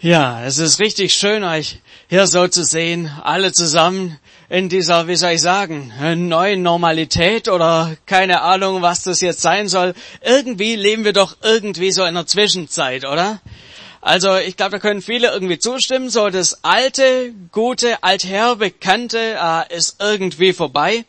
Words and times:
Ja, 0.00 0.44
es 0.44 0.58
ist 0.58 0.78
richtig 0.78 1.12
schön, 1.12 1.42
euch 1.42 1.80
hier 2.08 2.28
so 2.28 2.46
zu 2.46 2.62
sehen, 2.62 3.10
alle 3.24 3.50
zusammen 3.50 4.16
in 4.48 4.68
dieser, 4.68 5.08
wie 5.08 5.16
soll 5.16 5.32
ich 5.32 5.40
sagen, 5.40 5.92
neuen 6.28 6.62
Normalität 6.62 7.48
oder 7.48 7.96
keine 8.06 8.42
Ahnung, 8.42 8.80
was 8.80 9.02
das 9.02 9.20
jetzt 9.20 9.42
sein 9.42 9.66
soll. 9.66 9.94
Irgendwie 10.22 10.76
leben 10.76 11.04
wir 11.04 11.12
doch 11.12 11.38
irgendwie 11.42 11.90
so 11.90 12.04
in 12.04 12.14
der 12.14 12.28
Zwischenzeit, 12.28 13.06
oder? 13.06 13.40
Also 14.00 14.36
ich 14.36 14.56
glaube, 14.56 14.70
da 14.70 14.78
können 14.78 15.02
viele 15.02 15.32
irgendwie 15.32 15.58
zustimmen. 15.58 16.10
So 16.10 16.28
das 16.28 16.62
alte, 16.62 17.34
gute, 17.50 18.00
alther 18.00 18.54
bekannte 18.54 19.18
äh, 19.18 19.76
ist 19.76 19.96
irgendwie 20.00 20.52
vorbei. 20.52 21.06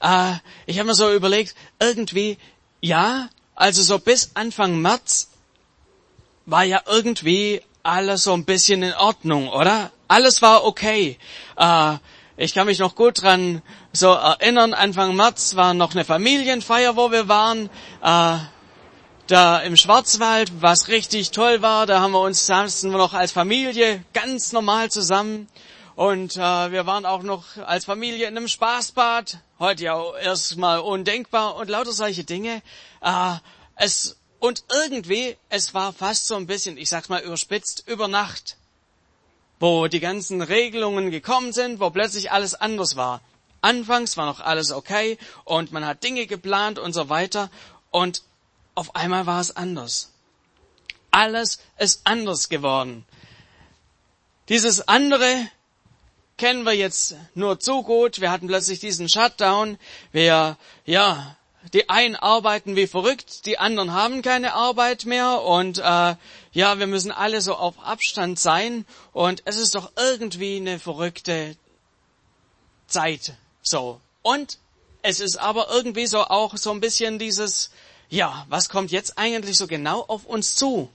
Äh, 0.00 0.32
ich 0.64 0.78
habe 0.78 0.86
mir 0.86 0.94
so 0.94 1.12
überlegt, 1.12 1.54
irgendwie, 1.78 2.38
ja, 2.80 3.28
also 3.54 3.82
so 3.82 3.98
bis 3.98 4.30
Anfang 4.32 4.80
März 4.80 5.28
war 6.46 6.64
ja 6.64 6.80
irgendwie 6.86 7.60
alles 7.82 8.24
so 8.24 8.32
ein 8.32 8.44
bisschen 8.44 8.82
in 8.82 8.94
Ordnung, 8.94 9.48
oder? 9.48 9.90
Alles 10.08 10.42
war 10.42 10.64
okay. 10.64 11.18
Äh, 11.56 11.96
ich 12.36 12.54
kann 12.54 12.66
mich 12.66 12.78
noch 12.78 12.94
gut 12.94 13.22
dran 13.22 13.62
so 13.92 14.12
erinnern, 14.12 14.72
Anfang 14.72 15.14
März 15.14 15.56
war 15.56 15.74
noch 15.74 15.92
eine 15.92 16.04
Familienfeier, 16.04 16.96
wo 16.96 17.10
wir 17.10 17.28
waren. 17.28 17.68
Äh, 18.02 18.38
da 19.26 19.58
im 19.58 19.76
Schwarzwald, 19.76 20.60
was 20.60 20.88
richtig 20.88 21.30
toll 21.30 21.62
war, 21.62 21.86
da 21.86 22.00
haben 22.00 22.12
wir 22.12 22.20
uns 22.20 22.46
saßen 22.46 22.90
noch 22.90 23.14
als 23.14 23.30
Familie 23.30 24.04
ganz 24.12 24.52
normal 24.52 24.90
zusammen. 24.90 25.48
Und 25.94 26.36
äh, 26.36 26.40
wir 26.72 26.86
waren 26.86 27.04
auch 27.04 27.22
noch 27.22 27.44
als 27.58 27.84
Familie 27.84 28.26
in 28.26 28.36
einem 28.36 28.48
Spaßbad. 28.48 29.38
Heute 29.58 29.84
ja 29.84 30.16
erstmal 30.16 30.80
undenkbar 30.80 31.56
und 31.56 31.68
lauter 31.68 31.92
solche 31.92 32.24
Dinge. 32.24 32.62
Äh, 33.02 33.34
es 33.76 34.16
und 34.40 34.64
irgendwie, 34.72 35.36
es 35.50 35.74
war 35.74 35.92
fast 35.92 36.26
so 36.26 36.34
ein 36.34 36.46
bisschen, 36.46 36.76
ich 36.76 36.88
sag's 36.88 37.08
mal 37.08 37.22
überspitzt, 37.22 37.84
über 37.86 38.08
Nacht, 38.08 38.56
wo 39.60 39.86
die 39.86 40.00
ganzen 40.00 40.40
Regelungen 40.40 41.10
gekommen 41.10 41.52
sind, 41.52 41.78
wo 41.78 41.90
plötzlich 41.90 42.32
alles 42.32 42.54
anders 42.54 42.96
war. 42.96 43.20
Anfangs 43.60 44.16
war 44.16 44.24
noch 44.24 44.40
alles 44.40 44.72
okay 44.72 45.18
und 45.44 45.72
man 45.72 45.84
hat 45.84 46.02
Dinge 46.02 46.26
geplant 46.26 46.78
und 46.78 46.94
so 46.94 47.10
weiter 47.10 47.50
und 47.90 48.22
auf 48.74 48.96
einmal 48.96 49.26
war 49.26 49.40
es 49.40 49.54
anders. 49.54 50.10
Alles 51.10 51.58
ist 51.78 52.00
anders 52.04 52.48
geworden. 52.48 53.04
Dieses 54.48 54.88
andere 54.88 55.48
kennen 56.38 56.64
wir 56.64 56.72
jetzt 56.72 57.14
nur 57.34 57.60
zu 57.60 57.82
gut. 57.82 58.22
Wir 58.22 58.30
hatten 58.30 58.46
plötzlich 58.46 58.80
diesen 58.80 59.10
Shutdown. 59.10 59.78
Wir, 60.12 60.56
ja, 60.86 61.36
die 61.72 61.88
einen 61.88 62.16
arbeiten 62.16 62.74
wie 62.76 62.86
verrückt, 62.86 63.46
die 63.46 63.58
anderen 63.58 63.92
haben 63.92 64.22
keine 64.22 64.54
Arbeit 64.54 65.04
mehr 65.04 65.42
und 65.42 65.78
äh, 65.78 66.14
ja, 66.52 66.78
wir 66.78 66.86
müssen 66.86 67.12
alle 67.12 67.40
so 67.40 67.54
auf 67.54 67.78
Abstand 67.80 68.38
sein 68.38 68.86
und 69.12 69.42
es 69.44 69.56
ist 69.56 69.74
doch 69.74 69.92
irgendwie 69.96 70.56
eine 70.56 70.78
verrückte 70.78 71.56
Zeit 72.86 73.34
so. 73.62 74.00
Und 74.22 74.58
es 75.02 75.20
ist 75.20 75.36
aber 75.36 75.68
irgendwie 75.70 76.06
so 76.06 76.24
auch 76.24 76.56
so 76.56 76.70
ein 76.70 76.80
bisschen 76.80 77.18
dieses, 77.18 77.70
ja, 78.08 78.46
was 78.48 78.68
kommt 78.68 78.90
jetzt 78.90 79.18
eigentlich 79.18 79.56
so 79.56 79.66
genau 79.66 80.02
auf 80.02 80.24
uns 80.24 80.56
zu? 80.56 80.90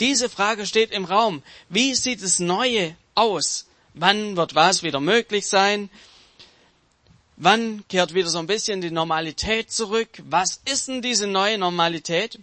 Diese 0.00 0.28
Frage 0.28 0.66
steht 0.66 0.90
im 0.90 1.04
Raum. 1.04 1.42
Wie 1.68 1.94
sieht 1.94 2.22
das 2.22 2.38
Neue 2.38 2.96
aus? 3.14 3.66
Wann 3.94 4.36
wird 4.36 4.54
was 4.54 4.82
wieder 4.82 5.00
möglich 5.00 5.46
sein? 5.46 5.88
Wann 7.36 7.84
kehrt 7.88 8.14
wieder 8.14 8.28
so 8.28 8.38
ein 8.38 8.46
bisschen 8.46 8.80
die 8.80 8.90
Normalität 8.90 9.72
zurück? 9.72 10.08
Was 10.24 10.60
ist 10.64 10.88
denn 10.88 11.02
diese 11.02 11.26
neue 11.26 11.58
Normalität? 11.58 12.38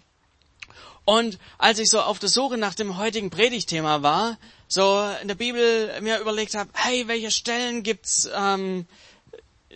Und 1.05 1.39
als 1.57 1.79
ich 1.79 1.89
so 1.89 2.01
auf 2.01 2.19
der 2.19 2.29
Suche 2.29 2.57
nach 2.57 2.75
dem 2.75 2.97
heutigen 2.97 3.29
Predigtthema 3.29 4.03
war, 4.03 4.37
so 4.67 5.03
in 5.21 5.27
der 5.27 5.35
Bibel 5.35 5.91
mir 6.01 6.19
überlegt 6.19 6.55
habe, 6.55 6.69
hey, 6.73 7.07
welche 7.07 7.31
Stellen 7.31 7.83
gibt's, 7.83 8.29
ähm, 8.35 8.85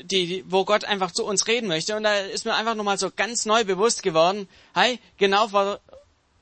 die, 0.02 0.44
wo 0.48 0.66
Gott 0.66 0.84
einfach 0.84 1.12
zu 1.12 1.26
uns 1.26 1.48
reden 1.48 1.68
möchte? 1.68 1.96
Und 1.96 2.04
da 2.04 2.18
ist 2.18 2.46
mir 2.46 2.54
einfach 2.54 2.76
nochmal 2.76 2.98
so 2.98 3.10
ganz 3.10 3.46
neu 3.46 3.64
bewusst 3.64 4.04
geworden, 4.04 4.48
hey, 4.74 5.00
genau 5.18 5.48
vor 5.48 5.80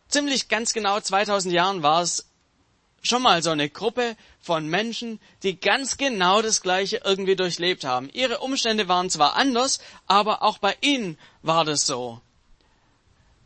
ziemlich 0.10 0.48
ganz 0.48 0.74
genau 0.74 1.00
2000 1.00 1.54
Jahren 1.54 1.84
war 1.84 2.02
es 2.02 2.26
schon 3.04 3.22
mal 3.22 3.44
so 3.44 3.52
eine 3.52 3.70
Gruppe 3.70 4.16
von 4.42 4.68
Menschen, 4.68 5.20
die 5.44 5.60
ganz 5.60 5.98
genau 5.98 6.42
das 6.42 6.62
Gleiche 6.62 7.02
irgendwie 7.04 7.36
durchlebt 7.36 7.84
haben. 7.84 8.10
Ihre 8.14 8.40
Umstände 8.40 8.88
waren 8.88 9.10
zwar 9.10 9.36
anders, 9.36 9.80
aber 10.08 10.42
auch 10.42 10.58
bei 10.58 10.76
ihnen 10.82 11.18
war 11.42 11.66
das 11.66 11.86
so. 11.86 12.22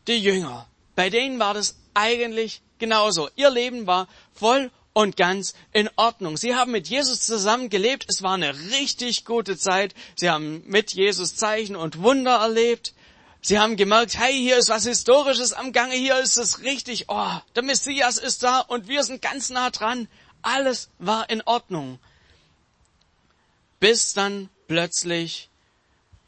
Die 0.06 0.18
Jünger, 0.18 0.66
bei 0.94 1.10
denen 1.10 1.38
war 1.38 1.54
das 1.54 1.76
eigentlich 1.92 2.62
genauso. 2.78 3.28
Ihr 3.36 3.50
Leben 3.50 3.86
war 3.86 4.08
voll 4.32 4.70
und 4.92 5.16
ganz 5.16 5.54
in 5.72 5.90
Ordnung. 5.96 6.36
Sie 6.36 6.54
haben 6.54 6.72
mit 6.72 6.88
Jesus 6.88 7.20
zusammen 7.20 7.68
gelebt. 7.68 8.06
Es 8.08 8.22
war 8.22 8.34
eine 8.34 8.54
richtig 8.70 9.24
gute 9.24 9.56
Zeit. 9.56 9.94
Sie 10.16 10.30
haben 10.30 10.62
mit 10.66 10.92
Jesus 10.92 11.36
Zeichen 11.36 11.76
und 11.76 12.02
Wunder 12.02 12.36
erlebt. 12.36 12.94
Sie 13.40 13.58
haben 13.58 13.76
gemerkt, 13.76 14.18
hey, 14.18 14.32
hier 14.32 14.58
ist 14.58 14.68
was 14.68 14.84
Historisches 14.84 15.52
am 15.52 15.72
Gange, 15.72 15.94
hier 15.94 16.18
ist 16.18 16.36
es 16.36 16.62
richtig, 16.62 17.06
oh, 17.08 17.32
der 17.54 17.62
Messias 17.62 18.18
ist 18.18 18.42
da 18.42 18.60
und 18.60 18.88
wir 18.88 19.04
sind 19.04 19.22
ganz 19.22 19.50
nah 19.50 19.70
dran. 19.70 20.08
Alles 20.42 20.88
war 20.98 21.30
in 21.30 21.42
Ordnung. 21.42 21.98
Bis 23.80 24.12
dann 24.12 24.48
plötzlich, 24.66 25.48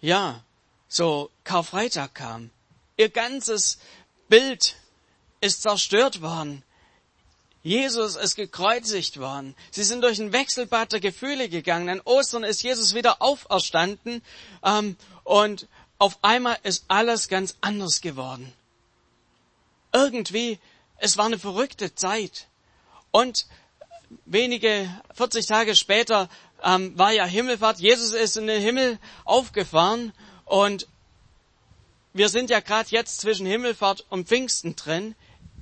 ja, 0.00 0.43
so 0.88 1.31
Karfreitag 1.44 2.15
kam. 2.15 2.50
Ihr 2.97 3.09
ganzes 3.09 3.78
Bild 4.28 4.76
ist 5.41 5.62
zerstört 5.62 6.22
worden. 6.22 6.62
Jesus 7.62 8.16
ist 8.16 8.37
gekreuzigt 8.37 9.20
worden. 9.20 9.54
Sie 9.70 9.82
sind 9.82 10.03
durch 10.03 10.19
ein 10.19 10.32
Wechselbad 10.32 10.93
der 10.93 11.00
Gefühle 11.00 11.49
gegangen. 11.49 11.88
An 11.91 12.00
Ostern 12.00 12.43
ist 12.43 12.62
Jesus 12.62 12.94
wieder 12.94 13.20
auferstanden 13.20 14.22
ähm, 14.65 14.97
und 15.25 15.69
auf 16.00 16.19
einmal 16.22 16.59
ist 16.62 16.87
alles 16.88 17.28
ganz 17.28 17.56
anders 17.61 18.00
geworden. 18.00 18.53
Irgendwie, 19.93 20.59
es 20.97 21.19
war 21.19 21.27
eine 21.27 21.38
verrückte 21.38 21.94
Zeit. 21.94 22.49
Und 23.11 23.47
wenige 24.25 24.91
40 25.15 25.47
Tage 25.47 25.77
später 25.77 26.31
ähm, 26.65 26.99
war 26.99 27.12
ja 27.12 27.27
Himmelfahrt. 27.27 27.81
Jesus 27.81 28.15
ist 28.15 28.38
in 28.38 28.47
den 28.47 28.62
Himmel 28.62 28.99
aufgefahren 29.27 30.12
und 30.47 30.88
wir 32.15 32.31
sind 32.31 32.49
ja 32.49 32.61
gerade 32.61 32.88
jetzt 32.91 33.21
zwischen 33.21 33.47
Himmelfahrt 33.47 34.06
und 34.09 34.27
Pfingsten 34.27 34.77
drin. 34.77 35.15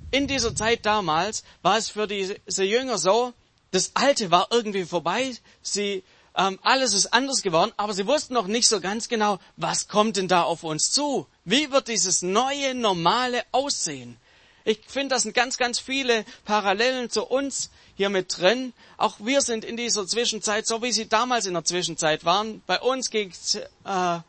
In 0.09 0.27
dieser 0.27 0.55
Zeit 0.55 0.85
damals 0.85 1.43
war 1.61 1.77
es 1.77 1.89
für 1.89 2.07
diese 2.07 2.63
Jünger 2.63 2.97
so, 2.97 3.33
das 3.71 3.91
Alte 3.93 4.31
war 4.31 4.47
irgendwie 4.51 4.85
vorbei. 4.85 5.35
Sie 5.61 6.01
ähm, 6.39 6.57
alles 6.63 6.93
ist 6.93 7.07
anders 7.07 7.41
geworden, 7.41 7.73
aber 7.75 7.93
sie 7.93 8.07
wussten 8.07 8.33
noch 8.33 8.47
nicht 8.47 8.69
so 8.69 8.79
ganz 8.79 9.09
genau, 9.09 9.39
was 9.57 9.89
kommt 9.89 10.15
denn 10.15 10.29
da 10.29 10.43
auf 10.43 10.63
uns 10.63 10.89
zu? 10.89 11.27
Wie 11.43 11.69
wird 11.69 11.89
dieses 11.89 12.21
neue 12.21 12.73
Normale 12.75 13.43
aussehen? 13.51 14.15
Ich 14.63 14.79
finde, 14.87 15.15
das 15.15 15.23
sind 15.23 15.33
ganz, 15.33 15.57
ganz 15.57 15.79
viele 15.79 16.23
Parallelen 16.45 17.09
zu 17.09 17.25
uns 17.25 17.71
hier 17.97 18.09
mit 18.09 18.37
drin. 18.37 18.71
Auch 18.95 19.17
wir 19.19 19.41
sind 19.41 19.65
in 19.65 19.75
dieser 19.75 20.07
Zwischenzeit, 20.07 20.65
so 20.65 20.81
wie 20.81 20.93
sie 20.93 21.09
damals 21.09 21.45
in 21.45 21.55
der 21.55 21.65
Zwischenzeit 21.65 22.23
waren. 22.23 22.61
Bei 22.65 22.79
uns 22.79 23.09
äh, 23.13 24.19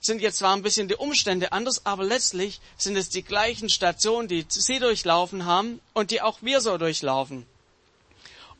sind 0.00 0.20
jetzt 0.20 0.38
zwar 0.38 0.54
ein 0.54 0.62
bisschen 0.62 0.86
die 0.86 0.94
Umstände 0.94 1.50
anders, 1.50 1.86
aber 1.86 2.04
letztlich 2.04 2.60
sind 2.76 2.96
es 2.96 3.08
die 3.08 3.24
gleichen 3.24 3.68
Stationen, 3.68 4.28
die 4.28 4.46
sie 4.48 4.78
durchlaufen 4.78 5.44
haben 5.44 5.80
und 5.92 6.12
die 6.12 6.22
auch 6.22 6.38
wir 6.40 6.60
so 6.60 6.78
durchlaufen. 6.78 7.46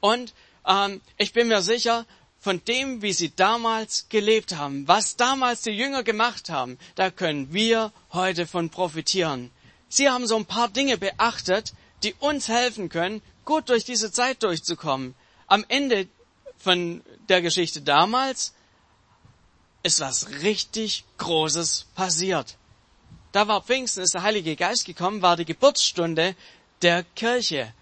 Und 0.01 0.35
ähm, 0.67 1.01
ich 1.17 1.33
bin 1.33 1.47
mir 1.47 1.63
sicher, 1.63 2.05
von 2.41 2.65
dem, 2.65 3.03
wie 3.03 3.13
sie 3.13 3.35
damals 3.35 4.07
gelebt 4.09 4.57
haben, 4.57 4.87
was 4.87 5.17
damals 5.17 5.63
die 5.63 5.71
Jünger 5.71 6.03
gemacht 6.03 6.51
haben, 6.51 6.79
da 6.95 7.11
können 7.11 7.53
wir 7.53 7.93
heute 8.13 8.47
von 8.47 8.71
profitieren. 8.71 9.51
Sie 9.89 10.09
haben 10.09 10.27
so 10.27 10.37
ein 10.37 10.47
paar 10.47 10.69
Dinge 10.69 10.99
beachtet, 10.99 11.75
die 12.03 12.15
uns 12.15 12.49
helfen 12.49 12.89
können, 12.89 13.23
gut 13.45 13.69
durch 13.69 13.85
diese 13.85 14.13
Zeit 14.13 14.43
durchzukommen. 14.43 15.15
Am 15.47 15.65
Ende 15.69 16.07
von 16.59 17.03
der 17.29 17.43
Geschichte 17.43 17.81
damals 17.81 18.53
ist 19.83 20.01
was 20.01 20.29
richtig 20.43 21.05
Großes 21.19 21.87
passiert. 21.95 22.57
Da 23.33 23.49
war 23.49 23.63
Pfingsten, 23.63 24.03
ist 24.03 24.15
der 24.15 24.23
Heilige 24.23 24.57
Geist 24.57 24.85
gekommen, 24.85 25.23
war 25.23 25.37
die 25.37 25.45
Geburtsstunde 25.45 26.35
der 26.83 27.05
Kirche, 27.15 27.73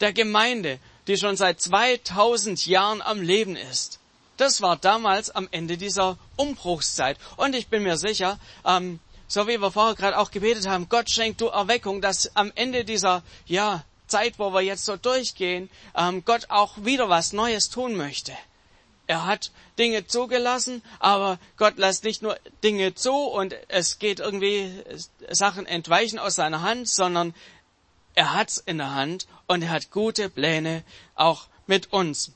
der 0.00 0.12
Gemeinde, 0.12 0.78
die 1.06 1.16
schon 1.16 1.36
seit 1.36 1.60
2000 1.60 2.66
Jahren 2.66 3.02
am 3.02 3.22
Leben 3.22 3.56
ist. 3.56 3.97
Das 4.38 4.62
war 4.62 4.76
damals 4.76 5.30
am 5.30 5.48
Ende 5.50 5.76
dieser 5.76 6.16
Umbruchszeit. 6.36 7.18
Und 7.36 7.54
ich 7.54 7.68
bin 7.68 7.82
mir 7.82 7.96
sicher, 7.96 8.38
ähm, 8.64 9.00
so 9.26 9.46
wie 9.46 9.60
wir 9.60 9.70
vorher 9.70 9.94
gerade 9.94 10.16
auch 10.16 10.30
gebetet 10.30 10.66
haben, 10.66 10.88
Gott 10.88 11.10
schenkt 11.10 11.40
du 11.40 11.48
Erweckung, 11.48 12.00
dass 12.00 12.34
am 12.34 12.50
Ende 12.54 12.84
dieser 12.84 13.22
ja, 13.46 13.84
Zeit, 14.06 14.38
wo 14.38 14.54
wir 14.54 14.62
jetzt 14.62 14.84
so 14.84 14.96
durchgehen, 14.96 15.68
ähm, 15.96 16.24
Gott 16.24 16.46
auch 16.50 16.78
wieder 16.78 17.08
was 17.08 17.32
Neues 17.32 17.68
tun 17.68 17.96
möchte. 17.96 18.32
Er 19.08 19.26
hat 19.26 19.50
Dinge 19.78 20.06
zugelassen, 20.06 20.82
aber 21.00 21.38
Gott 21.56 21.76
lässt 21.76 22.04
nicht 22.04 22.22
nur 22.22 22.38
Dinge 22.62 22.94
zu 22.94 23.12
und 23.12 23.54
es 23.66 23.98
geht 23.98 24.20
irgendwie 24.20 24.84
Sachen 25.30 25.66
entweichen 25.66 26.18
aus 26.18 26.36
seiner 26.36 26.62
Hand, 26.62 26.88
sondern 26.88 27.34
er 28.14 28.34
hat's 28.34 28.58
in 28.58 28.78
der 28.78 28.94
Hand 28.94 29.26
und 29.46 29.62
er 29.62 29.70
hat 29.70 29.90
gute 29.90 30.28
Pläne 30.28 30.84
auch 31.14 31.46
mit 31.66 31.92
uns. 31.92 32.32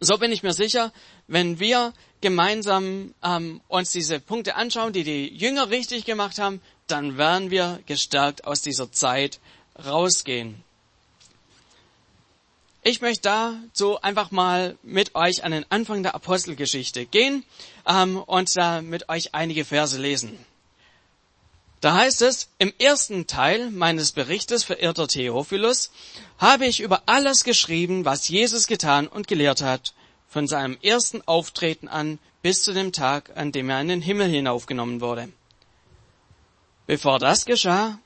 So 0.00 0.16
bin 0.18 0.30
ich 0.30 0.42
mir 0.42 0.52
sicher, 0.52 0.92
wenn 1.26 1.58
wir 1.58 1.92
gemeinsam 2.20 3.14
ähm, 3.22 3.60
uns 3.68 3.92
diese 3.92 4.20
Punkte 4.20 4.54
anschauen, 4.54 4.92
die 4.92 5.04
die 5.04 5.26
Jünger 5.26 5.70
richtig 5.70 6.04
gemacht 6.04 6.38
haben, 6.38 6.60
dann 6.86 7.18
werden 7.18 7.50
wir 7.50 7.80
gestärkt 7.86 8.44
aus 8.44 8.62
dieser 8.62 8.92
Zeit 8.92 9.40
rausgehen. 9.84 10.62
Ich 12.82 13.00
möchte 13.00 13.22
dazu 13.22 14.00
einfach 14.00 14.30
mal 14.30 14.78
mit 14.82 15.14
euch 15.14 15.44
an 15.44 15.50
den 15.52 15.66
Anfang 15.68 16.02
der 16.02 16.14
Apostelgeschichte 16.14 17.06
gehen 17.06 17.44
ähm, 17.86 18.18
und 18.18 18.56
da 18.56 18.80
mit 18.82 19.08
euch 19.08 19.34
einige 19.34 19.64
Verse 19.64 20.00
lesen. 20.00 20.38
Da 21.80 21.94
heißt 21.94 22.22
es, 22.22 22.48
im 22.58 22.72
ersten 22.78 23.26
Teil 23.26 23.70
meines 23.70 24.12
Berichtes, 24.12 24.64
verirrter 24.64 25.06
Theophilus, 25.06 25.90
habe 26.38 26.66
ich 26.66 26.80
über 26.80 27.02
alles 27.06 27.44
geschrieben, 27.44 28.04
was 28.04 28.28
Jesus 28.28 28.66
getan 28.66 29.06
und 29.06 29.28
gelehrt 29.28 29.62
hat, 29.62 29.94
von 30.28 30.48
seinem 30.48 30.76
ersten 30.82 31.22
Auftreten 31.26 31.86
an 31.86 32.18
bis 32.42 32.62
zu 32.62 32.72
dem 32.72 32.92
Tag, 32.92 33.30
an 33.36 33.52
dem 33.52 33.70
er 33.70 33.80
in 33.80 33.88
den 33.88 34.02
Himmel 34.02 34.28
hinaufgenommen 34.28 35.00
wurde. 35.00 35.28
Bevor 36.86 37.18
das 37.18 37.44
geschah, 37.44 37.98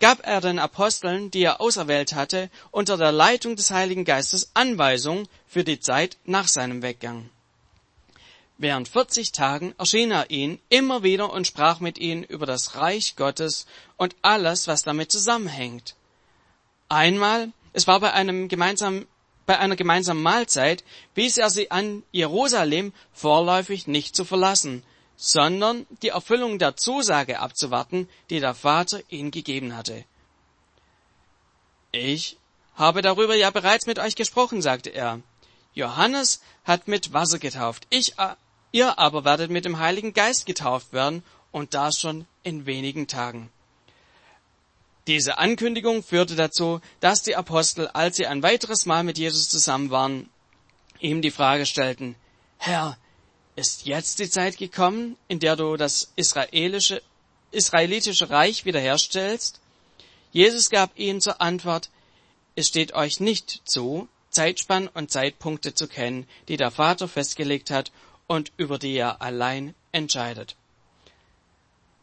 gab 0.00 0.26
er 0.26 0.40
den 0.40 0.58
Aposteln, 0.58 1.30
die 1.30 1.42
er 1.42 1.60
auserwählt 1.60 2.14
hatte, 2.14 2.50
unter 2.70 2.96
der 2.96 3.12
Leitung 3.12 3.56
des 3.56 3.70
Heiligen 3.70 4.04
Geistes 4.04 4.50
Anweisung 4.54 5.28
für 5.46 5.64
die 5.64 5.80
Zeit 5.80 6.18
nach 6.24 6.48
seinem 6.48 6.82
Weggang. 6.82 7.30
Während 8.60 8.88
40 8.88 9.30
Tagen 9.30 9.72
erschien 9.78 10.10
er 10.10 10.30
ihnen 10.30 10.60
immer 10.68 11.04
wieder 11.04 11.32
und 11.32 11.46
sprach 11.46 11.78
mit 11.78 11.96
ihnen 11.96 12.24
über 12.24 12.44
das 12.44 12.74
Reich 12.74 13.14
Gottes 13.14 13.66
und 13.96 14.16
alles, 14.20 14.66
was 14.66 14.82
damit 14.82 15.12
zusammenhängt. 15.12 15.94
Einmal, 16.88 17.52
es 17.72 17.86
war 17.86 18.00
bei 18.00 18.12
einem 18.12 18.48
gemeinsamen 18.48 19.06
bei 19.46 19.58
einer 19.58 19.76
gemeinsamen 19.76 20.22
Mahlzeit 20.22 20.84
wies 21.14 21.38
er 21.38 21.48
sie 21.48 21.70
an, 21.70 22.02
Jerusalem 22.12 22.92
vorläufig 23.14 23.86
nicht 23.86 24.14
zu 24.14 24.26
verlassen, 24.26 24.82
sondern 25.16 25.86
die 26.02 26.08
Erfüllung 26.08 26.58
der 26.58 26.76
Zusage 26.76 27.40
abzuwarten, 27.40 28.10
die 28.28 28.40
der 28.40 28.54
Vater 28.54 29.00
ihnen 29.08 29.30
gegeben 29.30 29.74
hatte. 29.74 30.04
Ich 31.92 32.36
habe 32.74 33.00
darüber 33.00 33.34
ja 33.34 33.50
bereits 33.50 33.86
mit 33.86 33.98
euch 33.98 34.16
gesprochen, 34.16 34.60
sagte 34.60 34.90
er. 34.90 35.22
Johannes 35.72 36.42
hat 36.64 36.86
mit 36.86 37.14
Wasser 37.14 37.38
getauft, 37.38 37.86
ich, 37.88 38.18
äh, 38.18 38.34
ihr 38.72 38.98
aber 38.98 39.24
werdet 39.24 39.50
mit 39.50 39.64
dem 39.64 39.78
Heiligen 39.78 40.12
Geist 40.12 40.46
getauft 40.46 40.92
werden, 40.92 41.22
und 41.52 41.74
das 41.74 41.98
schon 41.98 42.26
in 42.42 42.66
wenigen 42.66 43.06
Tagen. 43.08 43.50
Diese 45.06 45.38
Ankündigung 45.38 46.02
führte 46.02 46.36
dazu, 46.36 46.80
dass 47.00 47.22
die 47.22 47.36
Apostel, 47.36 47.88
als 47.88 48.16
sie 48.16 48.26
ein 48.26 48.42
weiteres 48.42 48.84
Mal 48.84 49.04
mit 49.04 49.16
Jesus 49.18 49.48
zusammen 49.48 49.90
waren, 49.90 50.28
ihm 51.00 51.22
die 51.22 51.30
Frage 51.30 51.64
stellten, 51.64 52.14
Herr, 52.58 52.98
ist 53.56 53.86
jetzt 53.86 54.18
die 54.18 54.28
Zeit 54.28 54.58
gekommen, 54.58 55.16
in 55.28 55.40
der 55.40 55.56
du 55.56 55.76
das 55.76 56.12
israelische, 56.16 57.02
israelitische 57.50 58.28
Reich 58.28 58.64
wiederherstellst? 58.64 59.60
Jesus 60.30 60.68
gab 60.68 60.98
ihnen 60.98 61.20
zur 61.22 61.40
Antwort, 61.40 61.88
es 62.54 62.68
steht 62.68 62.92
euch 62.92 63.20
nicht 63.20 63.62
zu, 63.64 64.08
Zeitspannen 64.30 64.88
und 64.88 65.10
Zeitpunkte 65.10 65.74
zu 65.74 65.88
kennen, 65.88 66.26
die 66.48 66.58
der 66.58 66.70
Vater 66.70 67.08
festgelegt 67.08 67.70
hat 67.70 67.90
und 68.28 68.52
über 68.56 68.78
die 68.78 68.94
er 68.94 69.20
allein 69.20 69.74
entscheidet. 69.90 70.54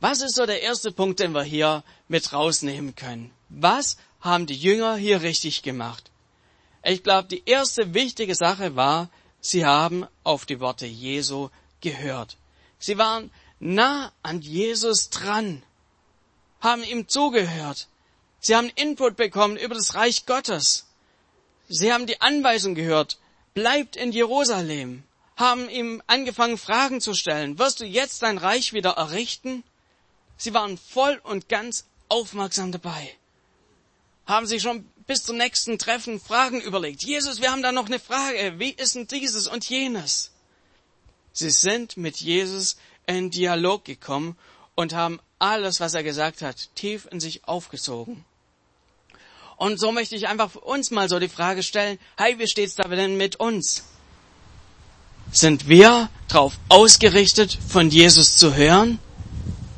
Was 0.01 0.21
ist 0.21 0.35
so 0.35 0.45
der 0.45 0.61
erste 0.61 0.91
Punkt, 0.91 1.21
den 1.21 1.33
wir 1.33 1.43
hier 1.43 1.83
mit 2.09 2.33
rausnehmen 2.33 2.95
können? 2.95 3.31
Was 3.47 3.95
haben 4.19 4.45
die 4.45 4.57
Jünger 4.57 4.97
hier 4.97 5.21
richtig 5.21 5.63
gemacht? 5.63 6.11
Ich 6.83 7.01
glaube, 7.03 7.29
die 7.29 7.43
erste 7.45 7.93
wichtige 7.93 8.35
Sache 8.35 8.75
war, 8.75 9.09
sie 9.39 9.65
haben 9.65 10.05
auf 10.23 10.45
die 10.45 10.59
Worte 10.59 10.85
Jesu 10.85 11.49
gehört. 11.79 12.37
Sie 12.77 12.97
waren 12.97 13.31
nah 13.59 14.11
an 14.21 14.41
Jesus 14.41 15.09
dran, 15.09 15.63
haben 16.59 16.83
ihm 16.83 17.07
zugehört. 17.07 17.87
Sie 18.39 18.55
haben 18.55 18.71
Input 18.75 19.15
bekommen 19.15 19.57
über 19.57 19.73
das 19.73 19.95
Reich 19.95 20.25
Gottes. 20.25 20.85
Sie 21.67 21.91
haben 21.91 22.05
die 22.05 22.21
Anweisung 22.21 22.75
gehört, 22.75 23.17
bleibt 23.55 23.95
in 23.95 24.11
Jerusalem, 24.11 25.03
haben 25.35 25.69
ihm 25.69 26.01
angefangen, 26.07 26.57
Fragen 26.57 27.01
zu 27.01 27.13
stellen. 27.13 27.59
Wirst 27.59 27.81
du 27.81 27.85
jetzt 27.85 28.21
dein 28.21 28.37
Reich 28.37 28.73
wieder 28.73 28.91
errichten? 28.91 29.63
Sie 30.37 30.53
waren 30.53 30.77
voll 30.77 31.19
und 31.23 31.49
ganz 31.49 31.85
aufmerksam 32.09 32.71
dabei. 32.71 33.15
Haben 34.25 34.47
sich 34.47 34.61
schon 34.61 34.85
bis 35.07 35.23
zum 35.23 35.37
nächsten 35.37 35.77
Treffen 35.77 36.19
Fragen 36.19 36.61
überlegt. 36.61 37.03
Jesus, 37.03 37.41
wir 37.41 37.51
haben 37.51 37.61
da 37.61 37.71
noch 37.71 37.85
eine 37.85 37.99
Frage. 37.99 38.55
Wie 38.57 38.71
ist 38.71 38.95
denn 38.95 39.07
dieses 39.07 39.47
und 39.47 39.69
jenes? 39.69 40.31
Sie 41.31 41.49
sind 41.49 41.97
mit 41.97 42.17
Jesus 42.17 42.77
in 43.05 43.29
Dialog 43.29 43.83
gekommen 43.85 44.37
und 44.73 44.93
haben 44.93 45.19
alles, 45.37 45.79
was 45.79 45.93
er 45.93 46.03
gesagt 46.03 46.41
hat, 46.41 46.69
tief 46.75 47.07
in 47.11 47.19
sich 47.19 47.47
aufgesogen. 47.47 48.25
Und 49.57 49.79
so 49.79 49.91
möchte 49.91 50.15
ich 50.15 50.27
einfach 50.27 50.55
uns 50.55 50.91
mal 50.91 51.07
so 51.07 51.19
die 51.19 51.29
Frage 51.29 51.63
stellen, 51.63 51.99
hey, 52.17 52.39
wie 52.39 52.47
steht's 52.47 52.75
da 52.75 52.87
denn 52.87 53.17
mit 53.17 53.37
uns? 53.37 53.83
Sind 55.35 55.67
wir 55.67 56.09
darauf 56.29 56.53
ausgerichtet, 56.69 57.59
von 57.67 57.89
Jesus 57.89 58.37
zu 58.37 58.55
hören? 58.55 58.99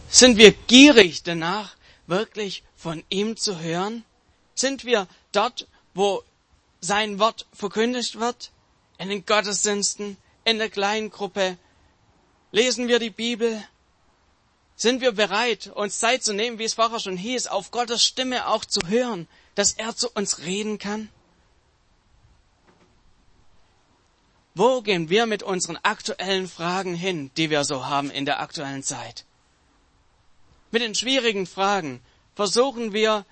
Sind 0.08 0.38
wir 0.38 0.52
gierig 0.52 1.24
danach, 1.24 1.76
wirklich 2.06 2.62
von 2.76 3.04
ihm 3.10 3.38
zu 3.38 3.60
hören? 3.60 4.06
Sind 4.54 4.86
wir 4.86 5.08
dort, 5.32 5.66
wo 5.96 6.22
sein 6.80 7.18
Wort 7.18 7.48
verkündigt 7.54 8.20
wird? 8.20 8.52
In 9.00 9.10
den 9.10 9.26
Gottesdiensten, 9.26 10.18
in 10.46 10.60
der 10.60 10.70
kleinen 10.70 11.10
Gruppe? 11.10 11.58
Lesen 12.52 12.88
wir 12.88 13.00
die 13.00 13.10
Bibel? 13.10 13.64
Sind 14.76 15.02
wir 15.02 15.12
bereit, 15.12 15.72
uns 15.74 15.98
Zeit 15.98 16.24
zu 16.24 16.34
nehmen, 16.34 16.60
wie 16.60 16.66
es 16.66 16.76
vorher 16.76 17.00
schon 17.00 17.18
hieß, 17.18 17.48
auf 17.48 17.72
Gottes 17.72 18.06
Stimme 18.06 18.48
auch 18.48 18.64
zu 18.64 18.82
hören, 18.86 19.28
dass 19.56 19.72
er 19.72 19.96
zu 19.96 20.08
uns 20.12 20.38
reden 20.38 20.78
kann? 20.78 21.10
Wo 24.58 24.82
gehen 24.82 25.10
wir 25.10 25.26
mit 25.26 25.44
unseren 25.44 25.78
aktuellen 25.84 26.48
Fragen 26.48 26.96
hin, 26.96 27.32
die 27.38 27.50
wir 27.50 27.64
so 27.64 27.86
haben 27.86 28.10
in 28.10 28.26
der 28.26 28.40
aktuellen 28.40 28.84
Zeit? 28.84 29.26
mit 30.72 30.82
den 30.82 30.96
schwierigen 30.96 31.46
Fragen 31.46 32.02
versuchen 32.36 32.94
wir 32.94 33.26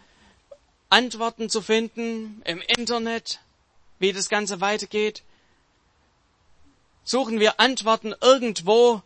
Antworten 0.89 1.49
zu 1.49 1.61
finden 1.61 2.41
im 2.45 2.61
Internet, 2.61 3.39
wie 3.99 4.13
das 4.13 4.29
Ganze 4.29 4.61
weitergeht. 4.61 5.23
Suchen 7.03 7.39
wir 7.39 7.59
Antworten 7.59 8.13
irgendwo 8.21 9.01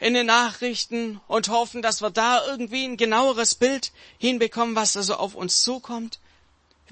in 0.00 0.14
den 0.14 0.26
Nachrichten 0.26 1.20
und 1.28 1.48
hoffen, 1.48 1.82
dass 1.82 2.00
wir 2.00 2.10
da 2.10 2.44
irgendwie 2.46 2.84
ein 2.84 2.96
genaueres 2.96 3.54
Bild 3.54 3.92
hinbekommen, 4.18 4.74
was 4.74 4.92
da 4.94 5.02
so 5.02 5.14
auf 5.16 5.34
uns 5.34 5.62
zukommt. 5.62 6.18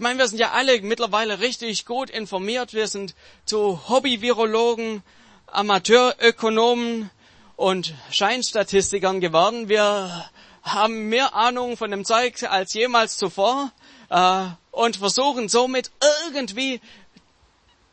Ich 0.00 0.02
meine, 0.02 0.18
wir 0.18 0.28
sind 0.28 0.38
ja 0.38 0.52
alle 0.52 0.80
mittlerweile 0.80 1.40
richtig 1.40 1.84
gut 1.84 2.08
informiert. 2.08 2.72
Wir 2.72 2.88
sind 2.88 3.14
zu 3.44 3.86
Hobby-Virologen, 3.86 5.02
Amateurökonomen 5.46 7.10
und 7.56 7.92
Scheinstatistikern 8.10 9.20
geworden. 9.20 9.68
Wir 9.68 10.30
haben 10.62 11.10
mehr 11.10 11.34
Ahnung 11.34 11.76
von 11.76 11.90
dem 11.90 12.06
Zeug 12.06 12.42
als 12.44 12.72
jemals 12.72 13.18
zuvor 13.18 13.72
äh, 14.08 14.46
und 14.70 14.96
versuchen 14.96 15.50
somit 15.50 15.90
irgendwie 16.24 16.80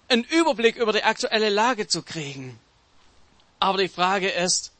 einen 0.08 0.24
Überblick 0.24 0.78
über 0.78 0.94
die 0.94 1.04
aktuelle 1.04 1.50
Lage 1.50 1.88
zu 1.88 2.04
kriegen. 2.04 2.58
Aber 3.60 3.80
die 3.80 3.90
Frage 3.90 4.30
ist, 4.30 4.72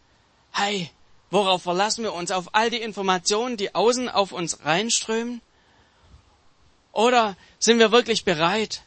hey, 0.54 0.90
worauf 1.30 1.64
verlassen 1.64 2.06
wir 2.06 2.14
uns? 2.14 2.32
Auf 2.32 2.56
all 2.56 2.70
die 2.70 2.82
Informationen, 2.82 3.58
die 3.58 3.76
außen 3.76 4.08
auf 4.08 4.32
uns 4.32 4.64
reinströmen? 4.64 5.42
Oder 6.98 7.38
sind 7.60 7.78
wir 7.78 7.92
wirklich 7.92 8.26
bereit, 8.26 8.82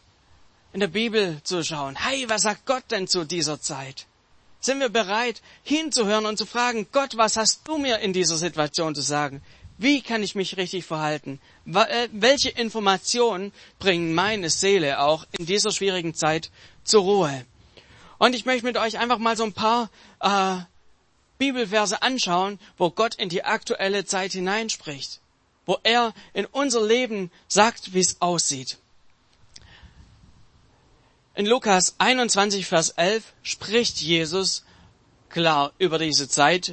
in 0.72 0.80
der 0.80 0.88
Bibel 0.88 1.40
zu 1.44 1.62
schauen, 1.62 1.94
hey, 1.94 2.28
was 2.28 2.42
sagt 2.42 2.66
Gott 2.66 2.82
denn 2.90 3.06
zu 3.06 3.24
dieser 3.24 3.60
Zeit? 3.60 4.06
Sind 4.58 4.80
wir 4.80 4.88
bereit, 4.88 5.42
hinzuhören 5.62 6.26
und 6.26 6.36
zu 6.36 6.44
fragen, 6.44 6.88
Gott, 6.90 7.16
was 7.16 7.36
hast 7.36 7.68
du 7.68 7.78
mir 7.78 8.00
in 8.00 8.12
dieser 8.12 8.36
Situation 8.36 8.96
zu 8.96 9.00
sagen? 9.00 9.42
Wie 9.78 10.02
kann 10.02 10.24
ich 10.24 10.34
mich 10.34 10.56
richtig 10.56 10.86
verhalten? 10.86 11.40
Äh, 11.72 12.08
welche 12.10 12.48
Informationen 12.48 13.52
bringen 13.78 14.12
meine 14.12 14.50
Seele 14.50 14.98
auch 14.98 15.24
in 15.38 15.46
dieser 15.46 15.70
schwierigen 15.70 16.12
Zeit 16.12 16.50
zur 16.82 17.02
Ruhe? 17.02 17.46
Und 18.18 18.34
ich 18.34 18.44
möchte 18.44 18.66
mit 18.66 18.76
euch 18.76 18.98
einfach 18.98 19.18
mal 19.18 19.36
so 19.36 19.44
ein 19.44 19.52
paar 19.52 19.88
äh, 20.18 20.56
Bibelverse 21.38 22.02
anschauen, 22.02 22.58
wo 22.76 22.90
Gott 22.90 23.14
in 23.14 23.28
die 23.28 23.44
aktuelle 23.44 24.04
Zeit 24.04 24.32
hineinspricht, 24.32 25.19
wo 25.70 25.78
er 25.84 26.12
in 26.32 26.46
unser 26.46 26.84
Leben 26.84 27.30
sagt, 27.46 27.94
wie 27.94 28.00
es 28.00 28.20
aussieht. 28.20 28.78
In 31.36 31.46
Lukas 31.46 31.94
21, 31.98 32.66
Vers 32.66 32.90
11 32.90 33.22
spricht 33.44 34.00
Jesus 34.00 34.64
klar 35.28 35.72
über 35.78 36.00
diese 36.00 36.28
Zeit 36.28 36.72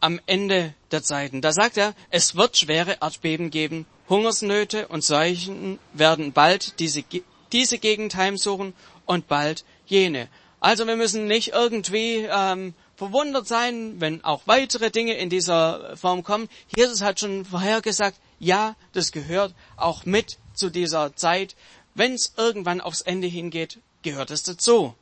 am 0.00 0.18
Ende 0.24 0.72
der 0.92 1.02
Zeiten. 1.02 1.42
Da 1.42 1.52
sagt 1.52 1.76
er, 1.76 1.94
es 2.08 2.34
wird 2.34 2.56
schwere 2.56 2.96
Erdbeben 3.02 3.50
geben, 3.50 3.84
Hungersnöte 4.08 4.88
und 4.88 5.04
Seuchen 5.04 5.78
werden 5.92 6.32
bald 6.32 6.80
diese, 6.80 7.04
diese 7.52 7.78
Gegend 7.78 8.14
heimsuchen 8.14 8.72
und 9.04 9.28
bald 9.28 9.66
jene. 9.84 10.26
Also 10.58 10.86
wir 10.86 10.96
müssen 10.96 11.26
nicht 11.26 11.48
irgendwie 11.48 12.26
ähm, 12.32 12.72
verwundert 13.02 13.48
sein, 13.48 14.00
wenn 14.00 14.22
auch 14.22 14.42
weitere 14.46 14.92
Dinge 14.92 15.14
in 15.14 15.28
dieser 15.28 15.96
Form 15.96 16.22
kommen. 16.22 16.48
Jesus 16.76 17.02
hat 17.02 17.18
schon 17.18 17.44
vorhergesagt, 17.44 18.16
ja, 18.38 18.76
das 18.92 19.10
gehört 19.10 19.56
auch 19.76 20.04
mit 20.04 20.38
zu 20.54 20.70
dieser 20.70 21.16
Zeit. 21.16 21.56
Wenn 21.94 22.14
es 22.14 22.34
irgendwann 22.36 22.80
aufs 22.80 23.00
Ende 23.00 23.26
hingeht, 23.26 23.80
gehört 24.02 24.30
es 24.30 24.44
dazu. 24.44 24.94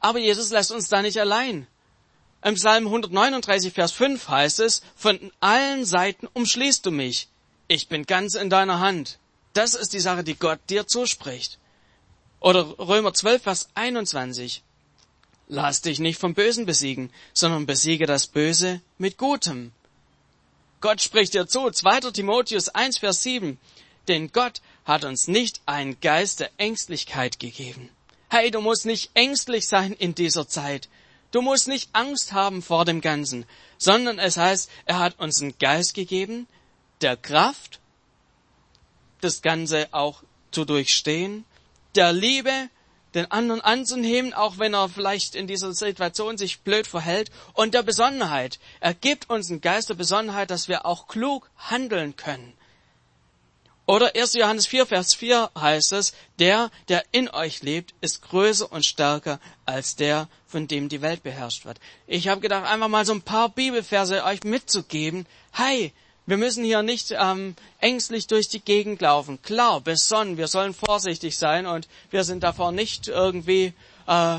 Aber 0.00 0.20
Jesus 0.20 0.48
lässt 0.48 0.72
uns 0.72 0.88
da 0.88 1.02
nicht 1.02 1.20
allein. 1.20 1.66
Im 2.42 2.54
Psalm 2.54 2.86
139, 2.86 3.74
Vers 3.74 3.92
5 3.92 4.28
heißt 4.28 4.60
es, 4.60 4.80
von 4.96 5.30
allen 5.40 5.84
Seiten 5.84 6.28
umschließt 6.32 6.86
du 6.86 6.92
mich. 6.92 7.28
Ich 7.68 7.88
bin 7.88 8.06
ganz 8.06 8.36
in 8.36 8.48
deiner 8.48 8.80
Hand. 8.80 9.18
Das 9.52 9.74
ist 9.74 9.92
die 9.92 10.00
Sache, 10.00 10.24
die 10.24 10.36
Gott 10.36 10.60
dir 10.70 10.86
zuspricht. 10.86 11.58
Oder 12.40 12.78
Römer 12.78 13.12
12, 13.12 13.42
Vers 13.42 13.68
21. 13.74 14.62
Lass 15.52 15.82
dich 15.82 15.98
nicht 15.98 16.20
vom 16.20 16.34
Bösen 16.34 16.64
besiegen, 16.64 17.10
sondern 17.32 17.66
besiege 17.66 18.06
das 18.06 18.28
Böse 18.28 18.80
mit 18.98 19.18
Gutem. 19.18 19.72
Gott 20.80 21.02
spricht 21.02 21.34
dir 21.34 21.48
zu, 21.48 21.68
2. 21.68 22.12
Timotheus 22.12 22.68
1, 22.68 22.98
Vers 22.98 23.24
7. 23.24 23.58
Denn 24.06 24.30
Gott 24.30 24.62
hat 24.84 25.04
uns 25.04 25.26
nicht 25.26 25.60
einen 25.66 25.98
Geist 25.98 26.38
der 26.38 26.52
Ängstlichkeit 26.56 27.40
gegeben. 27.40 27.90
Hey, 28.28 28.52
du 28.52 28.60
musst 28.60 28.86
nicht 28.86 29.10
ängstlich 29.14 29.66
sein 29.66 29.92
in 29.92 30.14
dieser 30.14 30.46
Zeit. 30.46 30.88
Du 31.32 31.42
musst 31.42 31.66
nicht 31.66 31.88
Angst 31.94 32.32
haben 32.32 32.62
vor 32.62 32.84
dem 32.84 33.00
Ganzen, 33.00 33.44
sondern 33.76 34.20
es 34.20 34.36
heißt, 34.36 34.70
er 34.84 35.00
hat 35.00 35.18
uns 35.18 35.42
einen 35.42 35.58
Geist 35.58 35.94
gegeben, 35.94 36.46
der 37.00 37.16
Kraft, 37.16 37.80
das 39.20 39.42
Ganze 39.42 39.88
auch 39.90 40.22
zu 40.52 40.64
durchstehen, 40.64 41.44
der 41.96 42.12
Liebe, 42.12 42.68
den 43.14 43.30
anderen 43.30 43.60
anzunehmen, 43.60 44.34
auch 44.34 44.58
wenn 44.58 44.74
er 44.74 44.88
vielleicht 44.88 45.34
in 45.34 45.46
dieser 45.46 45.72
Situation 45.72 46.38
sich 46.38 46.60
blöd 46.60 46.86
verhält, 46.86 47.30
und 47.54 47.74
der 47.74 47.82
Besonnenheit. 47.82 48.58
Er 48.80 48.94
gibt 48.94 49.30
uns 49.30 49.50
einen 49.50 49.60
Geist 49.60 49.88
der 49.88 49.94
Besonnenheit, 49.94 50.50
dass 50.50 50.68
wir 50.68 50.86
auch 50.86 51.08
klug 51.08 51.50
handeln 51.56 52.16
können. 52.16 52.54
Oder 53.90 54.14
1. 54.14 54.34
Johannes 54.34 54.68
4, 54.68 54.86
Vers 54.86 55.14
4 55.14 55.50
heißt 55.58 55.92
es, 55.94 56.12
der, 56.38 56.70
der 56.88 57.02
in 57.10 57.28
euch 57.28 57.62
lebt, 57.62 57.92
ist 58.00 58.22
größer 58.22 58.70
und 58.70 58.86
stärker 58.86 59.40
als 59.66 59.96
der, 59.96 60.28
von 60.46 60.68
dem 60.68 60.88
die 60.88 61.02
Welt 61.02 61.24
beherrscht 61.24 61.64
wird. 61.64 61.80
Ich 62.06 62.28
habe 62.28 62.40
gedacht, 62.40 62.64
einfach 62.64 62.86
mal 62.86 63.04
so 63.04 63.12
ein 63.12 63.22
paar 63.22 63.48
Bibelverse 63.48 64.22
euch 64.22 64.44
mitzugeben. 64.44 65.26
Hey, 65.50 65.92
wir 66.30 66.36
müssen 66.36 66.62
hier 66.62 66.82
nicht 66.82 67.10
ähm, 67.10 67.56
ängstlich 67.80 68.28
durch 68.28 68.48
die 68.48 68.60
Gegend 68.60 69.00
laufen. 69.00 69.42
Klar, 69.42 69.80
besonnen, 69.80 70.36
wir 70.36 70.46
sollen 70.46 70.74
vorsichtig 70.74 71.36
sein 71.36 71.66
und 71.66 71.88
wir 72.10 72.22
sind 72.22 72.44
davor 72.44 72.70
nicht 72.70 73.08
irgendwie 73.08 73.72
äh, 74.06 74.38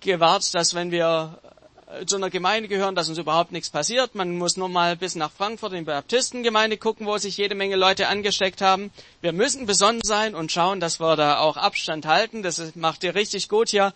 gewahrt, 0.00 0.54
dass 0.54 0.74
wenn 0.74 0.92
wir 0.92 1.40
äh, 1.88 2.06
zu 2.06 2.14
einer 2.14 2.30
Gemeinde 2.30 2.68
gehören, 2.68 2.94
dass 2.94 3.08
uns 3.08 3.18
überhaupt 3.18 3.50
nichts 3.50 3.70
passiert. 3.70 4.14
Man 4.14 4.38
muss 4.38 4.56
nur 4.56 4.68
mal 4.68 4.94
bis 4.94 5.16
nach 5.16 5.32
Frankfurt 5.32 5.72
in 5.72 5.78
die 5.80 5.84
Baptistengemeinde 5.86 6.76
gucken, 6.76 7.06
wo 7.06 7.18
sich 7.18 7.36
jede 7.36 7.56
Menge 7.56 7.74
Leute 7.74 8.06
angesteckt 8.06 8.60
haben. 8.60 8.92
Wir 9.20 9.32
müssen 9.32 9.66
besonnen 9.66 10.02
sein 10.04 10.36
und 10.36 10.52
schauen, 10.52 10.78
dass 10.78 11.00
wir 11.00 11.16
da 11.16 11.38
auch 11.40 11.56
Abstand 11.56 12.06
halten. 12.06 12.44
Das 12.44 12.76
macht 12.76 13.02
ihr 13.02 13.16
richtig 13.16 13.48
gut 13.48 13.70
hier. 13.70 13.92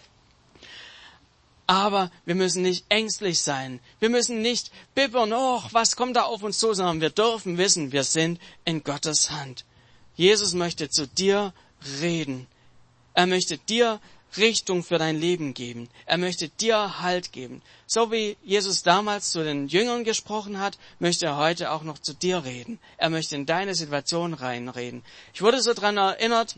Aber 1.70 2.10
wir 2.24 2.34
müssen 2.34 2.62
nicht 2.62 2.84
ängstlich 2.88 3.42
sein. 3.42 3.78
Wir 4.00 4.08
müssen 4.08 4.42
nicht 4.42 4.72
bibbern, 4.96 5.32
oh, 5.32 5.62
was 5.70 5.94
kommt 5.94 6.16
da 6.16 6.22
auf 6.22 6.42
uns 6.42 6.58
zu, 6.58 6.74
sondern 6.74 7.00
wir 7.00 7.10
dürfen 7.10 7.58
wissen, 7.58 7.92
wir 7.92 8.02
sind 8.02 8.40
in 8.64 8.82
Gottes 8.82 9.30
Hand. 9.30 9.64
Jesus 10.16 10.52
möchte 10.52 10.90
zu 10.90 11.06
dir 11.06 11.54
reden. 12.00 12.48
Er 13.14 13.28
möchte 13.28 13.56
dir 13.56 14.00
Richtung 14.36 14.82
für 14.82 14.98
dein 14.98 15.20
Leben 15.20 15.54
geben. 15.54 15.88
Er 16.06 16.18
möchte 16.18 16.48
dir 16.48 17.02
Halt 17.02 17.30
geben. 17.30 17.62
So 17.86 18.10
wie 18.10 18.36
Jesus 18.42 18.82
damals 18.82 19.30
zu 19.30 19.44
den 19.44 19.68
Jüngern 19.68 20.02
gesprochen 20.02 20.58
hat, 20.58 20.76
möchte 20.98 21.26
er 21.26 21.36
heute 21.36 21.70
auch 21.70 21.84
noch 21.84 22.00
zu 22.00 22.14
dir 22.14 22.42
reden. 22.44 22.80
Er 22.96 23.10
möchte 23.10 23.36
in 23.36 23.46
deine 23.46 23.76
Situation 23.76 24.34
reinreden. 24.34 25.04
Ich 25.34 25.42
wurde 25.42 25.62
so 25.62 25.72
dran 25.72 25.98
erinnert, 25.98 26.56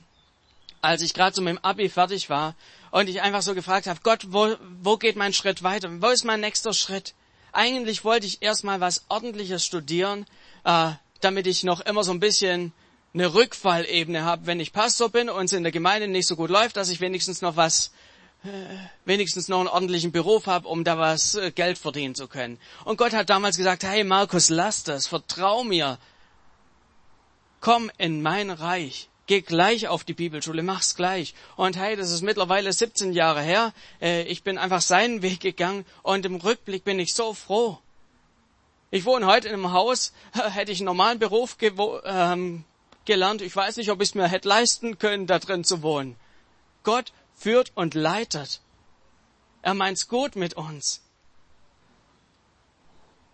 als 0.82 1.00
ich 1.00 1.14
gerade 1.14 1.34
so 1.34 1.40
mit 1.42 1.56
dem 1.56 1.64
Abi 1.64 1.88
fertig 1.88 2.28
war 2.28 2.54
und 2.90 3.08
ich 3.08 3.22
einfach 3.22 3.42
so 3.42 3.54
gefragt 3.54 3.86
habe, 3.86 4.00
Gott, 4.02 4.26
wo, 4.28 4.56
wo 4.82 4.96
geht 4.98 5.16
mein 5.16 5.32
Schritt 5.32 5.62
weiter? 5.62 5.88
Wo 6.02 6.08
ist 6.08 6.24
mein 6.24 6.40
nächster 6.40 6.74
Schritt? 6.74 7.14
Eigentlich 7.52 8.04
wollte 8.04 8.26
ich 8.26 8.42
erstmal 8.42 8.80
was 8.80 9.04
Ordentliches 9.08 9.64
studieren, 9.64 10.26
äh, 10.64 10.90
damit 11.20 11.46
ich 11.46 11.62
noch 11.62 11.80
immer 11.80 12.02
so 12.02 12.10
ein 12.10 12.20
bisschen 12.20 12.72
eine 13.14 13.32
Rückfallebene 13.32 14.24
habe, 14.24 14.46
wenn 14.46 14.58
ich 14.58 14.72
Pastor 14.72 15.08
bin 15.08 15.28
und 15.28 15.44
es 15.44 15.52
in 15.52 15.62
der 15.62 15.72
Gemeinde 15.72 16.08
nicht 16.08 16.26
so 16.26 16.34
gut 16.34 16.50
läuft, 16.50 16.76
dass 16.76 16.88
ich 16.88 17.00
wenigstens 17.00 17.42
noch 17.42 17.56
was, 17.56 17.92
äh, 18.42 18.48
wenigstens 19.04 19.48
noch 19.48 19.60
einen 19.60 19.68
ordentlichen 19.68 20.10
Beruf 20.10 20.46
habe, 20.46 20.66
um 20.66 20.82
da 20.82 20.98
was 20.98 21.36
äh, 21.36 21.52
Geld 21.52 21.78
verdienen 21.78 22.14
zu 22.14 22.26
können. 22.26 22.58
Und 22.84 22.96
Gott 22.96 23.12
hat 23.12 23.30
damals 23.30 23.56
gesagt, 23.56 23.84
hey 23.84 24.02
Markus, 24.02 24.48
lass 24.48 24.82
das, 24.82 25.06
vertrau 25.06 25.62
mir, 25.62 25.98
komm 27.60 27.90
in 27.98 28.22
mein 28.22 28.50
Reich. 28.50 29.08
Geh 29.26 29.40
gleich 29.40 29.86
auf 29.88 30.02
die 30.04 30.14
Bibelschule, 30.14 30.62
mach's 30.62 30.96
gleich. 30.96 31.34
Und 31.56 31.76
hey, 31.76 31.94
das 31.96 32.10
ist 32.10 32.22
mittlerweile 32.22 32.72
17 32.72 33.12
Jahre 33.12 33.40
her. 33.40 33.72
Äh, 34.00 34.22
ich 34.24 34.42
bin 34.42 34.58
einfach 34.58 34.80
seinen 34.80 35.22
Weg 35.22 35.40
gegangen 35.40 35.86
und 36.02 36.26
im 36.26 36.36
Rückblick 36.36 36.84
bin 36.84 36.98
ich 36.98 37.14
so 37.14 37.32
froh. 37.32 37.78
Ich 38.90 39.04
wohne 39.04 39.26
heute 39.26 39.48
in 39.48 39.54
einem 39.54 39.72
Haus, 39.72 40.12
hätte 40.32 40.72
ich 40.72 40.80
einen 40.80 40.86
normalen 40.86 41.18
Beruf 41.18 41.56
ähm, 42.04 42.64
gelernt. 43.04 43.42
Ich 43.42 43.54
weiß 43.54 43.76
nicht, 43.76 43.90
ob 43.90 44.02
ich 44.02 44.10
es 44.10 44.14
mir 44.14 44.28
hätte 44.28 44.48
leisten 44.48 44.98
können, 44.98 45.26
da 45.26 45.38
drin 45.38 45.64
zu 45.64 45.82
wohnen. 45.82 46.16
Gott 46.82 47.12
führt 47.34 47.72
und 47.74 47.94
leitet. 47.94 48.60
Er 49.62 49.74
meint's 49.74 50.08
gut 50.08 50.34
mit 50.34 50.54
uns. 50.54 51.00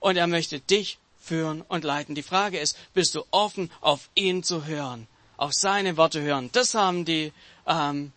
Und 0.00 0.16
er 0.16 0.26
möchte 0.26 0.61
dich 0.61 0.99
führen 1.18 1.62
und 1.62 1.83
leiten. 1.83 2.14
Die 2.14 2.23
Frage 2.23 2.59
ist, 2.59 2.76
bist 2.92 3.14
du 3.14 3.25
offen, 3.30 3.71
auf 3.80 4.11
ihn 4.14 4.42
zu 4.42 4.66
hören? 4.66 5.09
Auf 5.38 5.54
seine 5.54 5.97
Worte 5.97 6.21
hören. 6.21 6.50
Das 6.52 6.75
haben 6.75 7.07
die, 7.07 7.33
ähm, 7.66 8.12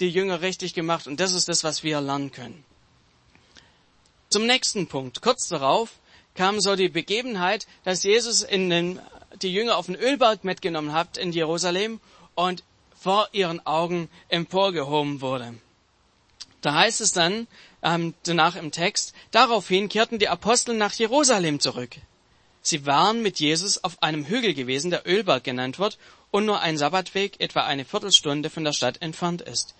die 0.00 0.10
Jünger 0.10 0.42
richtig 0.42 0.74
gemacht 0.74 1.06
und 1.06 1.18
das 1.18 1.32
ist 1.32 1.48
das, 1.48 1.64
was 1.64 1.82
wir 1.82 2.02
lernen 2.02 2.30
können. 2.30 2.62
Zum 4.28 4.44
nächsten 4.44 4.88
Punkt. 4.88 5.22
Kurz 5.22 5.48
darauf 5.48 5.92
kam 6.34 6.60
so 6.60 6.76
die 6.76 6.90
Begebenheit, 6.90 7.66
dass 7.84 8.02
Jesus 8.02 8.42
in 8.42 8.68
den, 8.68 9.00
die 9.40 9.54
Jünger 9.54 9.78
auf 9.78 9.86
den 9.86 9.94
Ölberg 9.94 10.44
mitgenommen 10.44 10.92
hat 10.92 11.16
in 11.16 11.32
Jerusalem 11.32 12.00
und 12.34 12.62
vor 12.98 13.28
ihren 13.32 13.64
Augen 13.64 14.10
emporgehoben 14.28 15.20
wurde. 15.20 15.54
Da 16.60 16.74
heißt 16.74 17.00
es 17.00 17.12
dann 17.12 17.46
ähm, 17.82 18.14
danach 18.24 18.56
im 18.56 18.72
Text, 18.72 19.14
daraufhin 19.30 19.88
kehrten 19.88 20.18
die 20.18 20.28
Apostel 20.28 20.74
nach 20.74 20.92
Jerusalem 20.94 21.60
zurück. 21.60 21.96
Sie 22.68 22.84
waren 22.84 23.22
mit 23.22 23.38
Jesus 23.38 23.84
auf 23.84 24.02
einem 24.02 24.24
Hügel 24.24 24.52
gewesen, 24.52 24.90
der 24.90 25.06
Ölberg 25.06 25.44
genannt 25.44 25.78
wird, 25.78 25.98
und 26.32 26.46
nur 26.46 26.58
ein 26.58 26.76
Sabbatweg 26.76 27.40
etwa 27.40 27.60
eine 27.60 27.84
Viertelstunde 27.84 28.50
von 28.50 28.64
der 28.64 28.72
Stadt 28.72 29.02
entfernt 29.02 29.40
ist. 29.40 29.76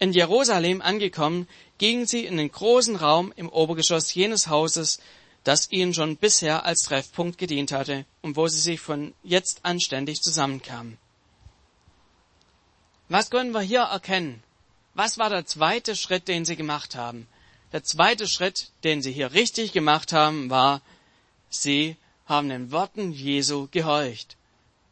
In 0.00 0.12
Jerusalem 0.12 0.82
angekommen, 0.82 1.48
gingen 1.78 2.04
sie 2.04 2.26
in 2.26 2.36
den 2.36 2.52
großen 2.52 2.96
Raum 2.96 3.32
im 3.36 3.48
Obergeschoss 3.48 4.12
jenes 4.12 4.48
Hauses, 4.48 4.98
das 5.44 5.72
ihnen 5.72 5.94
schon 5.94 6.18
bisher 6.18 6.66
als 6.66 6.82
Treffpunkt 6.82 7.38
gedient 7.38 7.72
hatte 7.72 8.04
und 8.20 8.36
wo 8.36 8.48
sie 8.48 8.60
sich 8.60 8.80
von 8.80 9.14
jetzt 9.22 9.60
an 9.64 9.80
ständig 9.80 10.20
zusammenkamen. 10.20 10.98
Was 13.08 13.30
können 13.30 13.52
wir 13.52 13.62
hier 13.62 13.80
erkennen? 13.80 14.42
Was 14.92 15.16
war 15.16 15.30
der 15.30 15.46
zweite 15.46 15.96
Schritt, 15.96 16.28
den 16.28 16.44
sie 16.44 16.56
gemacht 16.56 16.96
haben? 16.96 17.28
Der 17.72 17.82
zweite 17.82 18.28
Schritt, 18.28 18.72
den 18.84 19.00
sie 19.00 19.12
hier 19.12 19.32
richtig 19.32 19.72
gemacht 19.72 20.12
haben, 20.12 20.50
war, 20.50 20.82
sie 21.48 21.96
haben 22.26 22.48
den 22.48 22.72
Worten 22.72 23.12
Jesu 23.12 23.68
gehorcht. 23.70 24.36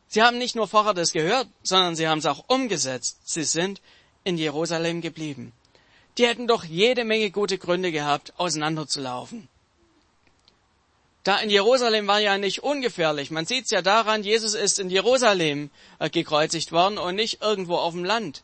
Sie 0.09 0.23
haben 0.23 0.39
nicht 0.39 0.55
nur 0.55 0.69
vorher 0.69 0.95
das 0.95 1.13
gehört, 1.13 1.49
sondern 1.63 1.97
sie 1.97 2.07
haben 2.07 2.21
es 2.21 2.27
auch 2.27 2.45
umgesetzt. 2.49 3.19
Sie 3.25 3.45
sind 3.45 3.81
in 4.23 4.39
Jerusalem 4.39 5.01
geblieben. 5.01 5.53
Die 6.17 6.27
hätten 6.27 6.47
doch 6.47 6.65
jede 6.65 7.05
Menge 7.05 7.31
gute 7.31 7.59
Gründe 7.59 7.91
gehabt, 7.91 8.33
auseinanderzulaufen. 8.37 9.49
Da 11.25 11.39
in 11.39 11.51
Jerusalem 11.51 12.07
war 12.07 12.21
ja 12.21 12.37
nicht 12.39 12.63
ungefährlich. 12.63 13.31
Man 13.31 13.47
sieht 13.47 13.65
es 13.65 13.71
ja 13.71 13.81
daran, 13.81 14.23
Jesus 14.23 14.55
ist 14.55 14.79
in 14.79 14.91
Jerusalem 14.91 15.71
äh, 15.99 16.11
gekreuzigt 16.11 16.71
worden 16.71 16.99
und 16.99 17.17
nicht 17.17 17.41
irgendwo 17.41 17.77
auf 17.77 17.95
dem 17.95 18.05
Land. 18.05 18.43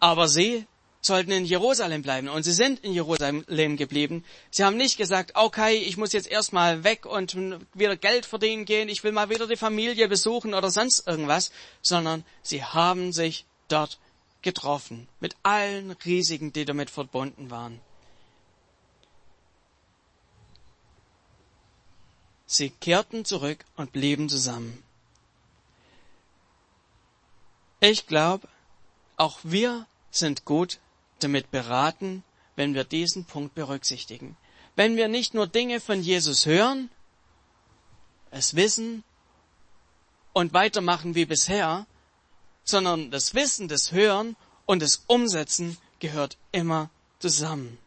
Aber 0.00 0.26
sie 0.26 0.66
sollten 1.04 1.30
in 1.30 1.44
Jerusalem 1.44 2.02
bleiben. 2.02 2.28
Und 2.28 2.42
sie 2.42 2.52
sind 2.52 2.80
in 2.80 2.92
Jerusalem 2.92 3.76
geblieben. 3.76 4.24
Sie 4.50 4.64
haben 4.64 4.76
nicht 4.76 4.96
gesagt, 4.96 5.32
okay, 5.34 5.76
ich 5.76 5.96
muss 5.96 6.12
jetzt 6.12 6.28
erstmal 6.28 6.84
weg 6.84 7.06
und 7.06 7.36
wieder 7.74 7.96
Geld 7.96 8.26
verdienen 8.26 8.64
gehen, 8.64 8.88
ich 8.88 9.04
will 9.04 9.12
mal 9.12 9.30
wieder 9.30 9.46
die 9.46 9.56
Familie 9.56 10.08
besuchen 10.08 10.54
oder 10.54 10.70
sonst 10.70 11.06
irgendwas, 11.06 11.52
sondern 11.82 12.24
sie 12.42 12.64
haben 12.64 13.12
sich 13.12 13.44
dort 13.68 13.98
getroffen. 14.42 15.08
Mit 15.20 15.36
allen 15.42 15.92
Risiken, 15.92 16.52
die 16.52 16.64
damit 16.64 16.90
verbunden 16.90 17.50
waren. 17.50 17.80
sie 22.54 22.70
kehrten 22.70 23.24
zurück 23.24 23.64
und 23.76 23.92
blieben 23.92 24.28
zusammen. 24.28 24.82
Ich 27.80 28.06
glaube, 28.06 28.48
auch 29.16 29.40
wir 29.42 29.86
sind 30.10 30.44
gut 30.44 30.78
damit 31.24 31.50
beraten, 31.50 32.22
wenn 32.56 32.74
wir 32.74 32.84
diesen 32.84 33.24
Punkt 33.24 33.54
berücksichtigen. 33.54 34.36
Wenn 34.76 34.96
wir 34.96 35.08
nicht 35.08 35.34
nur 35.34 35.46
Dinge 35.46 35.80
von 35.80 36.02
Jesus 36.02 36.46
hören, 36.46 36.90
es 38.30 38.54
wissen 38.54 39.04
und 40.32 40.52
weitermachen 40.52 41.14
wie 41.14 41.24
bisher, 41.24 41.86
sondern 42.64 43.10
das 43.10 43.34
Wissen, 43.34 43.68
das 43.68 43.92
Hören 43.92 44.36
und 44.66 44.82
das 44.82 45.04
Umsetzen 45.06 45.78
gehört 46.00 46.36
immer 46.52 46.90
zusammen. 47.18 47.78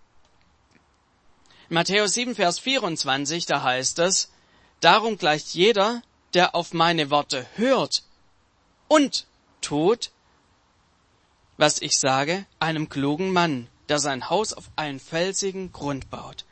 In 1.69 1.73
Matthäus 1.75 2.13
7, 2.13 2.35
Vers 2.35 2.59
24, 2.59 3.45
da 3.45 3.61
heißt 3.61 3.99
es, 3.99 4.31
darum 4.79 5.17
gleicht 5.17 5.53
jeder, 5.53 6.01
der 6.33 6.55
auf 6.55 6.73
meine 6.73 7.09
Worte 7.09 7.45
hört 7.55 8.03
und 8.87 9.27
tut, 9.61 10.11
was 11.57 11.81
ich 11.81 11.99
sage, 11.99 12.45
einem 12.59 12.87
klugen 12.89 13.33
Mann, 13.33 13.67
der 13.89 13.99
sein 13.99 14.29
Haus 14.29 14.53
auf 14.53 14.69
einen 14.75 14.99
felsigen 14.99 15.71
Grund 15.71 16.09
baut. 16.09 16.45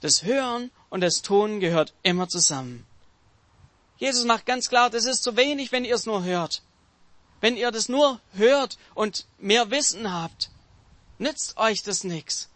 Das 0.00 0.22
Hören 0.22 0.70
und 0.90 1.00
das 1.00 1.22
Tun 1.22 1.60
gehört 1.60 1.94
immer 2.02 2.28
zusammen. 2.28 2.86
Jesus 3.96 4.24
macht 4.24 4.46
ganz 4.46 4.68
klar, 4.68 4.90
das 4.90 5.04
ist 5.04 5.22
zu 5.22 5.36
wenig, 5.36 5.72
wenn 5.72 5.84
ihr 5.84 5.94
es 5.94 6.06
nur 6.06 6.24
hört. 6.24 6.62
Wenn 7.40 7.56
ihr 7.56 7.70
das 7.70 7.88
nur 7.88 8.20
hört 8.32 8.78
und 8.94 9.26
mehr 9.38 9.70
Wissen 9.70 10.12
habt, 10.12 10.50
nützt 11.18 11.56
euch 11.56 11.82
das 11.82 12.04
nichts. 12.04 12.48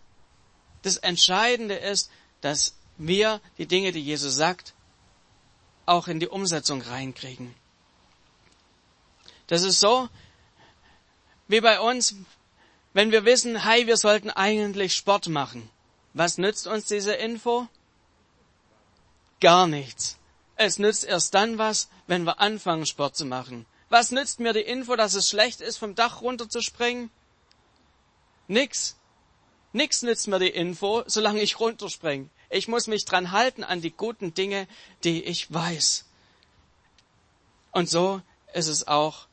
Das 0.82 0.96
Entscheidende 0.96 1.74
ist, 1.74 2.10
dass 2.40 2.74
wir 2.96 3.40
die 3.58 3.66
Dinge, 3.66 3.92
die 3.92 4.02
Jesus 4.02 4.34
sagt, 4.34 4.74
auch 5.86 6.08
in 6.08 6.20
die 6.20 6.28
Umsetzung 6.28 6.82
reinkriegen. 6.82 7.54
Das 9.46 9.62
ist 9.62 9.80
so, 9.80 10.08
wie 11.48 11.60
bei 11.60 11.80
uns, 11.80 12.14
wenn 12.92 13.10
wir 13.10 13.24
wissen, 13.24 13.64
hey, 13.64 13.86
wir 13.86 13.96
sollten 13.96 14.30
eigentlich 14.30 14.94
Sport 14.94 15.28
machen. 15.28 15.68
Was 16.14 16.38
nützt 16.38 16.66
uns 16.66 16.86
diese 16.86 17.14
Info? 17.14 17.68
Gar 19.40 19.66
nichts. 19.66 20.18
Es 20.56 20.78
nützt 20.78 21.04
erst 21.04 21.34
dann 21.34 21.58
was, 21.58 21.88
wenn 22.06 22.24
wir 22.24 22.40
anfangen, 22.40 22.86
Sport 22.86 23.16
zu 23.16 23.24
machen. 23.24 23.66
Was 23.88 24.10
nützt 24.10 24.40
mir 24.40 24.52
die 24.52 24.60
Info, 24.60 24.96
dass 24.96 25.14
es 25.14 25.28
schlecht 25.28 25.60
ist, 25.60 25.78
vom 25.78 25.94
Dach 25.94 26.20
runterzuspringen? 26.20 27.10
Nix. 28.48 28.96
Nix 29.72 30.02
nützt 30.02 30.26
mir 30.26 30.38
die 30.38 30.48
Info, 30.48 31.04
solange 31.06 31.40
ich 31.40 31.60
runterspringe. 31.60 32.28
Ich 32.50 32.66
muss 32.68 32.86
mich 32.86 33.04
dran 33.04 33.30
halten 33.30 33.62
an 33.62 33.80
die 33.80 33.92
guten 33.92 34.34
Dinge, 34.34 34.66
die 35.04 35.22
ich 35.22 35.52
weiß. 35.52 36.06
Und 37.70 37.88
so 37.88 38.20
ist 38.52 38.68
es 38.68 38.88
auch 38.88 39.27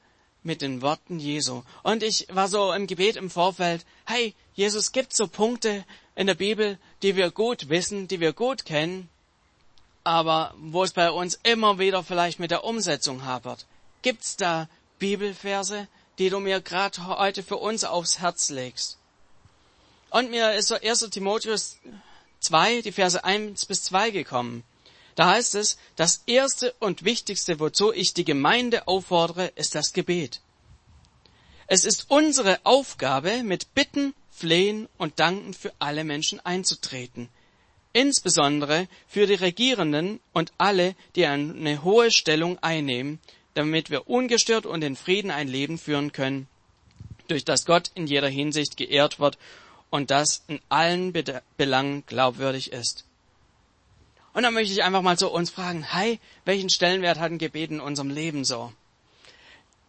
mit 0.45 0.61
den 0.61 0.81
Worten 0.81 1.19
Jesu. 1.19 1.63
Und 1.83 2.03
ich 2.03 2.27
war 2.29 2.47
so 2.47 2.71
im 2.71 2.87
Gebet 2.87 3.15
im 3.15 3.29
Vorfeld, 3.29 3.85
hey, 4.05 4.33
Jesus 4.53 4.91
gibt 4.91 5.15
so 5.15 5.27
Punkte 5.27 5.83
in 6.15 6.27
der 6.27 6.35
Bibel, 6.35 6.77
die 7.01 7.15
wir 7.15 7.31
gut 7.31 7.69
wissen, 7.69 8.07
die 8.07 8.19
wir 8.19 8.31
gut 8.31 8.65
kennen, 8.65 9.09
aber 10.03 10.53
wo 10.57 10.83
es 10.83 10.93
bei 10.93 11.09
uns 11.11 11.39
immer 11.43 11.79
wieder 11.79 12.03
vielleicht 12.03 12.39
mit 12.39 12.51
der 12.51 12.63
Umsetzung 12.63 13.25
hapert. 13.25 13.65
Gibt's 14.03 14.37
da 14.37 14.69
Bibelverse, 14.99 15.87
die 16.19 16.29
du 16.29 16.39
mir 16.39 16.61
gerade 16.61 17.05
heute 17.07 17.43
für 17.43 17.57
uns 17.57 17.83
aufs 17.83 18.19
Herz 18.19 18.49
legst? 18.49 18.97
Und 20.11 20.29
mir 20.29 20.53
ist 20.53 20.67
so 20.67 20.75
1. 20.75 21.09
Timotheus 21.09 21.77
2, 22.39 22.81
die 22.81 22.91
Verse 22.91 23.21
1 23.21 23.65
bis 23.65 23.83
2 23.83 24.11
gekommen. 24.11 24.63
Da 25.15 25.31
heißt 25.31 25.55
es, 25.55 25.77
das 25.95 26.23
erste 26.27 26.73
und 26.79 27.05
wichtigste, 27.05 27.59
wozu 27.59 27.93
ich 27.93 28.13
die 28.13 28.25
Gemeinde 28.25 28.87
auffordere, 28.87 29.47
ist 29.55 29.73
das 29.73 29.93
Gebet. 29.93 30.41
Es 31.67 31.85
ist 31.85 32.05
unsere 32.09 32.59
Aufgabe, 32.63 33.41
mit 33.43 33.73
Bitten, 33.73 34.13
Flehen 34.29 34.89
und 34.97 35.19
Danken 35.19 35.53
für 35.53 35.73
alle 35.79 36.03
Menschen 36.03 36.45
einzutreten, 36.45 37.29
insbesondere 37.93 38.87
für 39.07 39.25
die 39.25 39.35
Regierenden 39.35 40.19
und 40.33 40.51
alle, 40.57 40.95
die 41.15 41.25
eine 41.25 41.83
hohe 41.83 42.11
Stellung 42.11 42.59
einnehmen, 42.61 43.19
damit 43.53 43.89
wir 43.89 44.09
ungestört 44.09 44.65
und 44.65 44.83
in 44.83 44.97
Frieden 44.97 45.31
ein 45.31 45.47
Leben 45.47 45.77
führen 45.77 46.11
können, 46.11 46.47
durch 47.29 47.45
das 47.45 47.65
Gott 47.65 47.89
in 47.95 48.05
jeder 48.05 48.27
Hinsicht 48.27 48.75
geehrt 48.75 49.19
wird 49.19 49.37
und 49.89 50.11
das 50.11 50.43
in 50.47 50.59
allen 50.67 51.13
Belangen 51.57 52.05
glaubwürdig 52.05 52.73
ist. 52.73 53.05
Und 54.35 54.43
dann 54.43 54.53
möchte 54.53 54.73
ich 54.73 54.83
einfach 54.83 55.01
mal 55.01 55.17
so 55.17 55.31
uns 55.31 55.49
fragen, 55.49 55.81
hey, 55.81 56.19
welchen 56.43 56.69
Stellenwert 56.69 57.19
hat 57.19 57.31
ein 57.31 57.37
Gebet 57.37 57.71
in 57.71 57.79
unserem 57.79 58.09
Leben 58.09 58.43
so? 58.43 58.73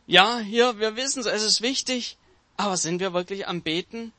Ja, 0.06 0.38
hier, 0.38 0.78
wir 0.78 0.94
wissen 0.94 1.18
es, 1.18 1.26
es 1.26 1.42
ist 1.42 1.62
wichtig, 1.62 2.16
aber 2.56 2.76
sind 2.76 3.00
wir 3.00 3.12
wirklich 3.12 3.48
am 3.48 3.62
Beten? 3.62 4.12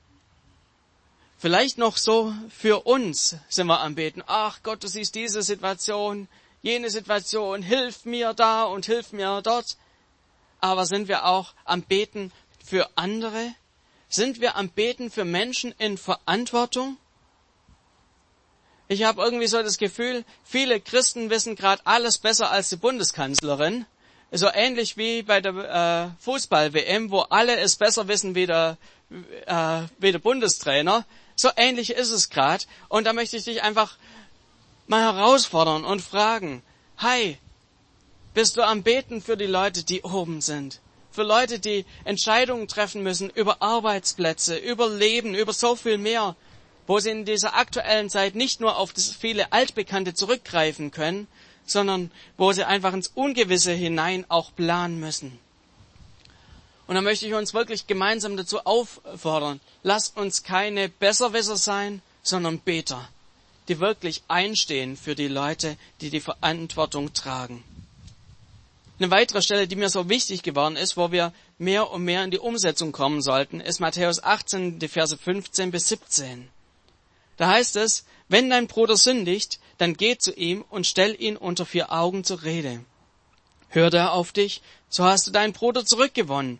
Vielleicht 1.37 1.77
noch 1.77 1.95
so 1.95 2.33
für 2.49 2.85
uns 2.85 3.37
sind 3.47 3.67
wir 3.67 3.79
am 3.79 3.95
Beten. 3.95 4.21
Ach 4.27 4.59
Gott, 4.63 4.83
du 4.83 4.89
siehst 4.89 5.15
diese 5.15 5.41
Situation, 5.43 6.27
jene 6.61 6.89
Situation, 6.89 7.63
hilf 7.63 8.03
mir 8.03 8.33
da 8.33 8.65
und 8.65 8.85
hilf 8.85 9.13
mir 9.13 9.41
dort. 9.41 9.77
Aber 10.59 10.85
sind 10.85 11.07
wir 11.07 11.23
auch 11.23 11.53
am 11.63 11.83
Beten 11.83 12.33
für 12.65 12.89
andere? 12.95 13.53
Sind 14.09 14.41
wir 14.41 14.57
am 14.57 14.67
Beten 14.67 15.09
für 15.09 15.23
Menschen 15.23 15.73
in 15.77 15.97
Verantwortung? 15.97 16.97
Ich 18.89 19.03
habe 19.03 19.21
irgendwie 19.21 19.47
so 19.47 19.61
das 19.61 19.77
Gefühl, 19.77 20.23
viele 20.43 20.79
Christen 20.79 21.29
wissen 21.29 21.55
gerade 21.55 21.81
alles 21.85 22.17
besser 22.17 22.51
als 22.51 22.69
die 22.69 22.77
Bundeskanzlerin. 22.77 23.85
So 24.31 24.47
ähnlich 24.53 24.97
wie 24.97 25.23
bei 25.23 25.41
der 25.41 26.13
äh, 26.15 26.23
Fußball-WM, 26.23 27.11
wo 27.11 27.21
alle 27.21 27.57
es 27.57 27.75
besser 27.75 28.07
wissen 28.07 28.35
wie 28.35 28.45
der, 28.45 28.77
äh, 29.45 29.81
wie 29.99 30.11
der 30.11 30.19
Bundestrainer. 30.19 31.05
So 31.35 31.49
ähnlich 31.55 31.91
ist 31.91 32.11
es 32.11 32.29
gerade. 32.29 32.65
Und 32.87 33.05
da 33.05 33.13
möchte 33.13 33.37
ich 33.37 33.43
dich 33.43 33.61
einfach 33.61 33.97
mal 34.87 35.01
herausfordern 35.01 35.83
und 35.83 36.01
fragen, 36.01 36.63
hi, 36.97 37.37
bist 38.33 38.55
du 38.55 38.65
am 38.65 38.83
Beten 38.83 39.21
für 39.21 39.35
die 39.35 39.45
Leute, 39.45 39.83
die 39.83 40.01
oben 40.01 40.41
sind? 40.41 40.79
Für 41.11 41.23
Leute, 41.23 41.59
die 41.59 41.85
Entscheidungen 42.05 42.67
treffen 42.67 43.03
müssen 43.03 43.29
über 43.29 43.61
Arbeitsplätze, 43.61 44.57
über 44.57 44.89
Leben, 44.89 45.35
über 45.35 45.51
so 45.51 45.75
viel 45.75 45.97
mehr, 45.97 46.35
wo 46.87 46.99
sie 46.99 47.11
in 47.11 47.25
dieser 47.25 47.55
aktuellen 47.55 48.09
Zeit 48.09 48.33
nicht 48.33 48.59
nur 48.59 48.77
auf 48.77 48.93
das 48.93 49.11
viele 49.11 49.51
Altbekannte 49.51 50.13
zurückgreifen 50.13 50.89
können, 50.91 51.27
sondern 51.65 52.11
wo 52.37 52.51
sie 52.53 52.63
einfach 52.63 52.93
ins 52.93 53.09
Ungewisse 53.09 53.73
hinein 53.73 54.25
auch 54.29 54.55
planen 54.55 54.99
müssen. 54.99 55.37
Und 56.87 56.95
da 56.95 57.01
möchte 57.01 57.27
ich 57.27 57.33
uns 57.33 57.53
wirklich 57.53 57.85
gemeinsam 57.85 58.37
dazu 58.37 58.65
auffordern, 58.65 59.59
lasst 59.83 60.17
uns 60.17 60.41
keine 60.41 60.89
Besserwisser 60.89 61.57
sein, 61.57 62.01
sondern 62.23 62.59
Beter 62.59 63.07
die 63.67 63.79
wirklich 63.79 64.23
einstehen 64.27 64.95
für 64.95 65.15
die 65.15 65.27
Leute, 65.27 65.77
die 66.01 66.09
die 66.09 66.21
Verantwortung 66.21 67.13
tragen. 67.13 67.63
Eine 68.99 69.11
weitere 69.11 69.41
Stelle, 69.41 69.67
die 69.67 69.75
mir 69.75 69.89
so 69.89 70.09
wichtig 70.09 70.41
geworden 70.41 70.75
ist, 70.75 70.97
wo 70.97 71.11
wir 71.11 71.33
mehr 71.59 71.91
und 71.91 72.03
mehr 72.03 72.23
in 72.23 72.31
die 72.31 72.39
Umsetzung 72.39 72.91
kommen 72.91 73.21
sollten, 73.21 73.59
ist 73.59 73.79
Matthäus 73.79 74.23
18, 74.23 74.79
die 74.79 74.87
Verse 74.87 75.17
15 75.17 75.69
bis 75.69 75.89
17. 75.89 76.49
Da 77.37 77.47
heißt 77.47 77.75
es, 77.75 78.05
wenn 78.27 78.49
dein 78.49 78.67
Bruder 78.67 78.97
sündigt, 78.97 79.59
dann 79.77 79.95
geh 79.95 80.17
zu 80.17 80.33
ihm 80.33 80.65
und 80.69 80.85
stell 80.85 81.15
ihn 81.19 81.37
unter 81.37 81.65
vier 81.65 81.91
Augen 81.91 82.23
zur 82.23 82.43
Rede. 82.43 82.83
Hört 83.69 83.93
er 83.93 84.13
auf 84.13 84.31
dich, 84.31 84.61
so 84.89 85.03
hast 85.03 85.27
du 85.27 85.31
deinen 85.31 85.53
Bruder 85.53 85.85
zurückgewonnen. 85.85 86.59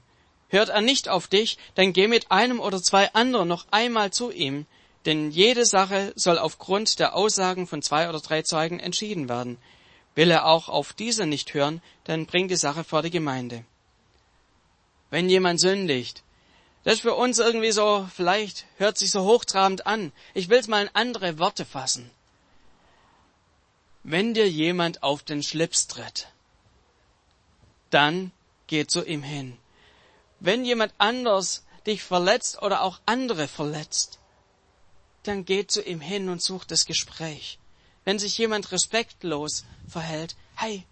Hört 0.50 0.70
er 0.70 0.82
nicht 0.82 1.10
auf 1.10 1.28
dich, 1.28 1.58
dann 1.76 1.94
geh 1.94 2.08
mit 2.08 2.32
einem 2.32 2.60
oder 2.60 2.82
zwei 2.82 3.14
anderen 3.14 3.48
noch 3.48 3.66
einmal 3.72 4.12
zu 4.12 4.32
ihm, 4.32 4.66
denn 5.06 5.32
jede 5.32 5.66
Sache 5.66 6.14
soll 6.16 6.38
aufgrund 6.38 7.00
der 7.00 7.16
Aussagen 7.16 7.68
von 7.68 7.82
zwei 7.82 8.10
oder 8.10 8.20
drei 8.20 8.44
Zeugen 8.44 8.80
entschieden 8.80 9.30
werden. 9.30 9.58
Will 10.16 10.32
er 10.32 10.46
auch 10.46 10.70
auf 10.70 10.94
diese 10.94 11.26
nicht 11.26 11.54
hören, 11.54 11.82
dann 12.04 12.26
bringt 12.26 12.52
die 12.52 12.56
Sache 12.56 12.84
vor 12.84 13.02
die 13.02 13.12
Gemeinde. 13.12 13.64
Wenn 15.10 15.30
jemand 15.30 15.60
sündigt, 15.60 16.24
das 16.88 16.94
ist 16.94 17.02
für 17.02 17.16
uns 17.16 17.38
irgendwie 17.38 17.74
so, 17.74 18.08
vielleicht 18.16 18.66
hört 18.78 18.98
sich 18.98 19.12
so 19.12 19.26
hochtrabend 19.26 19.86
an. 19.86 20.14
Ich 20.34 20.48
will 20.48 20.58
es 20.58 20.70
mal 20.70 20.84
in 20.84 20.96
andere 20.96 21.38
Worte 21.38 21.66
fassen. 21.66 22.10
Wenn 24.04 24.34
dir 24.34 24.50
jemand 24.50 25.04
auf 25.04 25.22
den 25.22 25.44
Schlips 25.44 25.88
tritt, 25.88 26.30
dann 27.90 28.32
geh 28.68 28.88
zu 28.88 29.04
ihm 29.04 29.22
hin. 29.22 29.58
Wenn 30.40 30.64
jemand 30.64 30.94
anders 30.98 31.66
dich 31.86 32.04
verletzt 32.04 32.62
oder 32.62 32.84
auch 32.84 33.02
andere 33.06 33.50
verletzt, 33.50 34.20
dann 35.24 35.44
geht 35.44 35.70
zu 35.72 35.82
ihm 35.82 36.00
hin 36.00 36.30
und 36.30 36.42
sucht 36.42 36.72
das 36.72 36.86
Gespräch. 36.86 37.60
Wenn 38.06 38.18
sich 38.18 38.38
jemand 38.38 38.72
respektlos 38.72 39.66
verhält, 39.90 40.38
hey, 40.56 40.86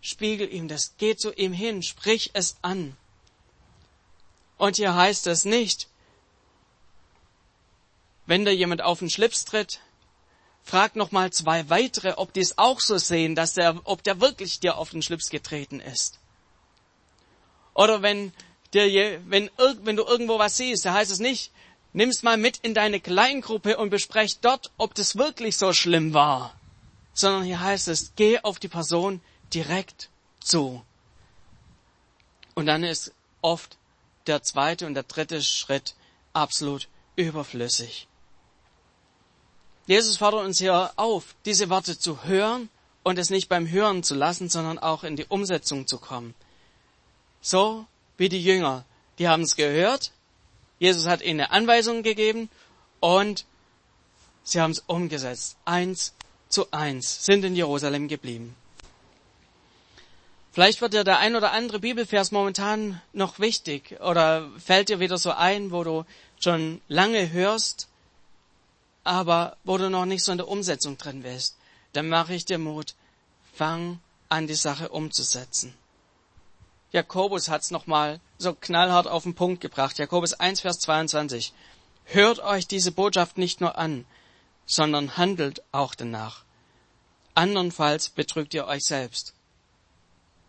spiegel 0.00 0.48
ihm 0.52 0.68
das, 0.68 0.92
geh 0.98 1.16
zu 1.16 1.32
ihm 1.32 1.52
hin, 1.52 1.82
sprich 1.82 2.30
es 2.34 2.54
an. 2.62 2.96
Und 4.58 4.76
hier 4.76 4.94
heißt 4.94 5.26
es 5.26 5.44
nicht, 5.44 5.88
wenn 8.26 8.44
da 8.44 8.50
jemand 8.50 8.82
auf 8.82 8.98
den 8.98 9.10
Schlips 9.10 9.44
tritt, 9.44 9.80
frag 10.62 10.96
noch 10.96 11.12
mal 11.12 11.32
zwei 11.32 11.68
weitere, 11.70 12.14
ob 12.16 12.32
die 12.32 12.40
es 12.40 12.58
auch 12.58 12.80
so 12.80 12.98
sehen, 12.98 13.34
dass 13.34 13.54
der, 13.54 13.80
ob 13.84 14.02
der 14.02 14.20
wirklich 14.20 14.58
dir 14.58 14.76
auf 14.76 14.90
den 14.90 15.02
Schlips 15.02 15.30
getreten 15.30 15.80
ist. 15.80 16.18
Oder 17.74 18.02
wenn 18.02 18.32
dir, 18.72 19.20
wenn, 19.26 19.50
wenn 19.82 19.96
du 19.96 20.04
irgendwo 20.04 20.38
was 20.38 20.56
siehst, 20.56 20.84
da 20.84 20.94
heißt 20.94 21.10
es 21.10 21.20
nicht, 21.20 21.52
nimm's 21.92 22.22
mal 22.22 22.36
mit 22.36 22.58
in 22.58 22.74
deine 22.74 23.00
Kleingruppe 23.00 23.76
und 23.76 23.90
besprech 23.90 24.38
dort, 24.40 24.70
ob 24.76 24.94
das 24.94 25.16
wirklich 25.16 25.56
so 25.56 25.72
schlimm 25.72 26.12
war. 26.14 26.58
Sondern 27.14 27.44
hier 27.44 27.60
heißt 27.60 27.88
es, 27.88 28.12
geh 28.16 28.40
auf 28.40 28.58
die 28.58 28.68
Person 28.68 29.20
direkt 29.54 30.10
zu. 30.40 30.82
Und 32.54 32.66
dann 32.66 32.82
ist 32.82 33.12
oft 33.40 33.76
der 34.28 34.42
zweite 34.42 34.86
und 34.86 34.94
der 34.94 35.02
dritte 35.02 35.42
Schritt 35.42 35.94
absolut 36.32 36.88
überflüssig. 37.16 38.08
Jesus 39.86 40.16
fordert 40.16 40.44
uns 40.44 40.58
hier 40.58 40.92
auf, 40.96 41.34
diese 41.44 41.70
Worte 41.70 41.98
zu 41.98 42.24
hören 42.24 42.68
und 43.04 43.18
es 43.18 43.30
nicht 43.30 43.48
beim 43.48 43.68
Hören 43.70 44.02
zu 44.02 44.14
lassen, 44.14 44.48
sondern 44.48 44.78
auch 44.78 45.04
in 45.04 45.14
die 45.14 45.26
Umsetzung 45.26 45.86
zu 45.86 45.98
kommen. 45.98 46.34
So 47.40 47.86
wie 48.16 48.28
die 48.28 48.42
Jünger. 48.42 48.84
Die 49.18 49.28
haben 49.28 49.42
es 49.42 49.56
gehört. 49.56 50.10
Jesus 50.78 51.06
hat 51.06 51.22
ihnen 51.22 51.40
eine 51.40 51.52
Anweisung 51.52 52.02
gegeben 52.02 52.50
und 53.00 53.46
sie 54.42 54.60
haben 54.60 54.72
es 54.72 54.80
umgesetzt. 54.80 55.56
Eins 55.64 56.14
zu 56.48 56.70
eins 56.72 57.24
sind 57.24 57.44
in 57.44 57.54
Jerusalem 57.54 58.08
geblieben. 58.08 58.56
Vielleicht 60.56 60.80
wird 60.80 60.94
dir 60.94 61.04
der 61.04 61.18
ein 61.18 61.36
oder 61.36 61.52
andere 61.52 61.80
Bibelvers 61.80 62.32
momentan 62.32 63.02
noch 63.12 63.38
wichtig 63.40 64.00
oder 64.00 64.48
fällt 64.56 64.88
dir 64.88 65.00
wieder 65.00 65.18
so 65.18 65.32
ein, 65.32 65.70
wo 65.70 65.84
du 65.84 66.06
schon 66.40 66.80
lange 66.88 67.30
hörst, 67.30 67.88
aber 69.04 69.58
wo 69.64 69.76
du 69.76 69.90
noch 69.90 70.06
nicht 70.06 70.24
so 70.24 70.32
in 70.32 70.38
der 70.38 70.48
Umsetzung 70.48 70.96
drin 70.96 71.24
bist. 71.24 71.58
Dann 71.92 72.08
mache 72.08 72.32
ich 72.32 72.46
dir 72.46 72.56
Mut, 72.56 72.94
fang 73.52 74.00
an, 74.30 74.46
die 74.46 74.54
Sache 74.54 74.88
umzusetzen. 74.88 75.74
Jakobus 76.90 77.50
hat's 77.50 77.70
nochmal 77.70 78.18
so 78.38 78.54
knallhart 78.54 79.08
auf 79.08 79.24
den 79.24 79.34
Punkt 79.34 79.60
gebracht. 79.60 79.98
Jakobus 79.98 80.32
1, 80.32 80.62
Vers 80.62 80.78
22. 80.78 81.52
Hört 82.06 82.38
euch 82.38 82.66
diese 82.66 82.92
Botschaft 82.92 83.36
nicht 83.36 83.60
nur 83.60 83.76
an, 83.76 84.06
sondern 84.64 85.18
handelt 85.18 85.62
auch 85.72 85.94
danach. 85.94 86.44
Andernfalls 87.34 88.08
betrügt 88.08 88.54
ihr 88.54 88.66
euch 88.66 88.86
selbst. 88.86 89.35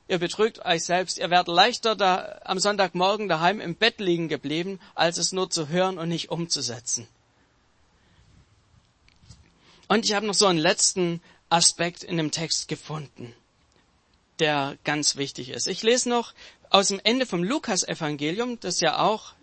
Ihr 0.07 0.19
betrügt 0.19 0.65
euch 0.65 0.83
selbst. 0.85 1.17
Ihr 1.17 1.29
werdet 1.29 1.53
leichter 1.53 1.95
da 1.95 2.39
am 2.45 2.59
Sonntagmorgen 2.59 3.27
daheim 3.27 3.59
im 3.59 3.75
Bett 3.75 3.99
liegen 3.99 4.29
geblieben, 4.29 4.79
als 4.95 5.17
es 5.17 5.31
nur 5.31 5.49
zu 5.49 5.67
hören 5.67 5.97
und 5.97 6.09
nicht 6.09 6.29
umzusetzen. 6.29 7.07
Und 9.87 10.05
ich 10.05 10.13
habe 10.13 10.25
noch 10.25 10.33
so 10.33 10.47
einen 10.47 10.59
letzten 10.59 11.21
Aspekt 11.49 12.03
in 12.03 12.17
dem 12.17 12.31
Text 12.31 12.67
gefunden 12.67 13.33
der 14.39 14.77
ganz 14.83 15.15
wichtig 15.15 15.49
ist. 15.49 15.67
Ich 15.67 15.83
lese 15.83 16.09
noch 16.09 16.33
aus 16.69 16.89
dem 16.89 16.99
Ende 17.03 17.25
vom 17.25 17.43
Lukas-Evangelium, 17.43 18.59
das 18.59 18.79
ja 18.79 18.99
auch, 18.99 19.33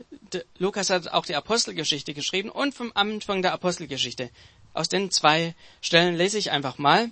Lukas 0.58 0.90
hat 0.90 1.08
auch 1.08 1.26
die 1.26 1.36
Apostelgeschichte 1.36 2.14
geschrieben 2.14 2.50
und 2.50 2.74
vom 2.74 2.92
Anfang 2.94 3.42
der 3.42 3.52
Apostelgeschichte. 3.52 4.30
Aus 4.72 4.88
den 4.88 5.10
zwei 5.10 5.54
Stellen 5.80 6.16
lese 6.16 6.38
ich 6.38 6.50
einfach 6.50 6.78
mal. 6.78 7.10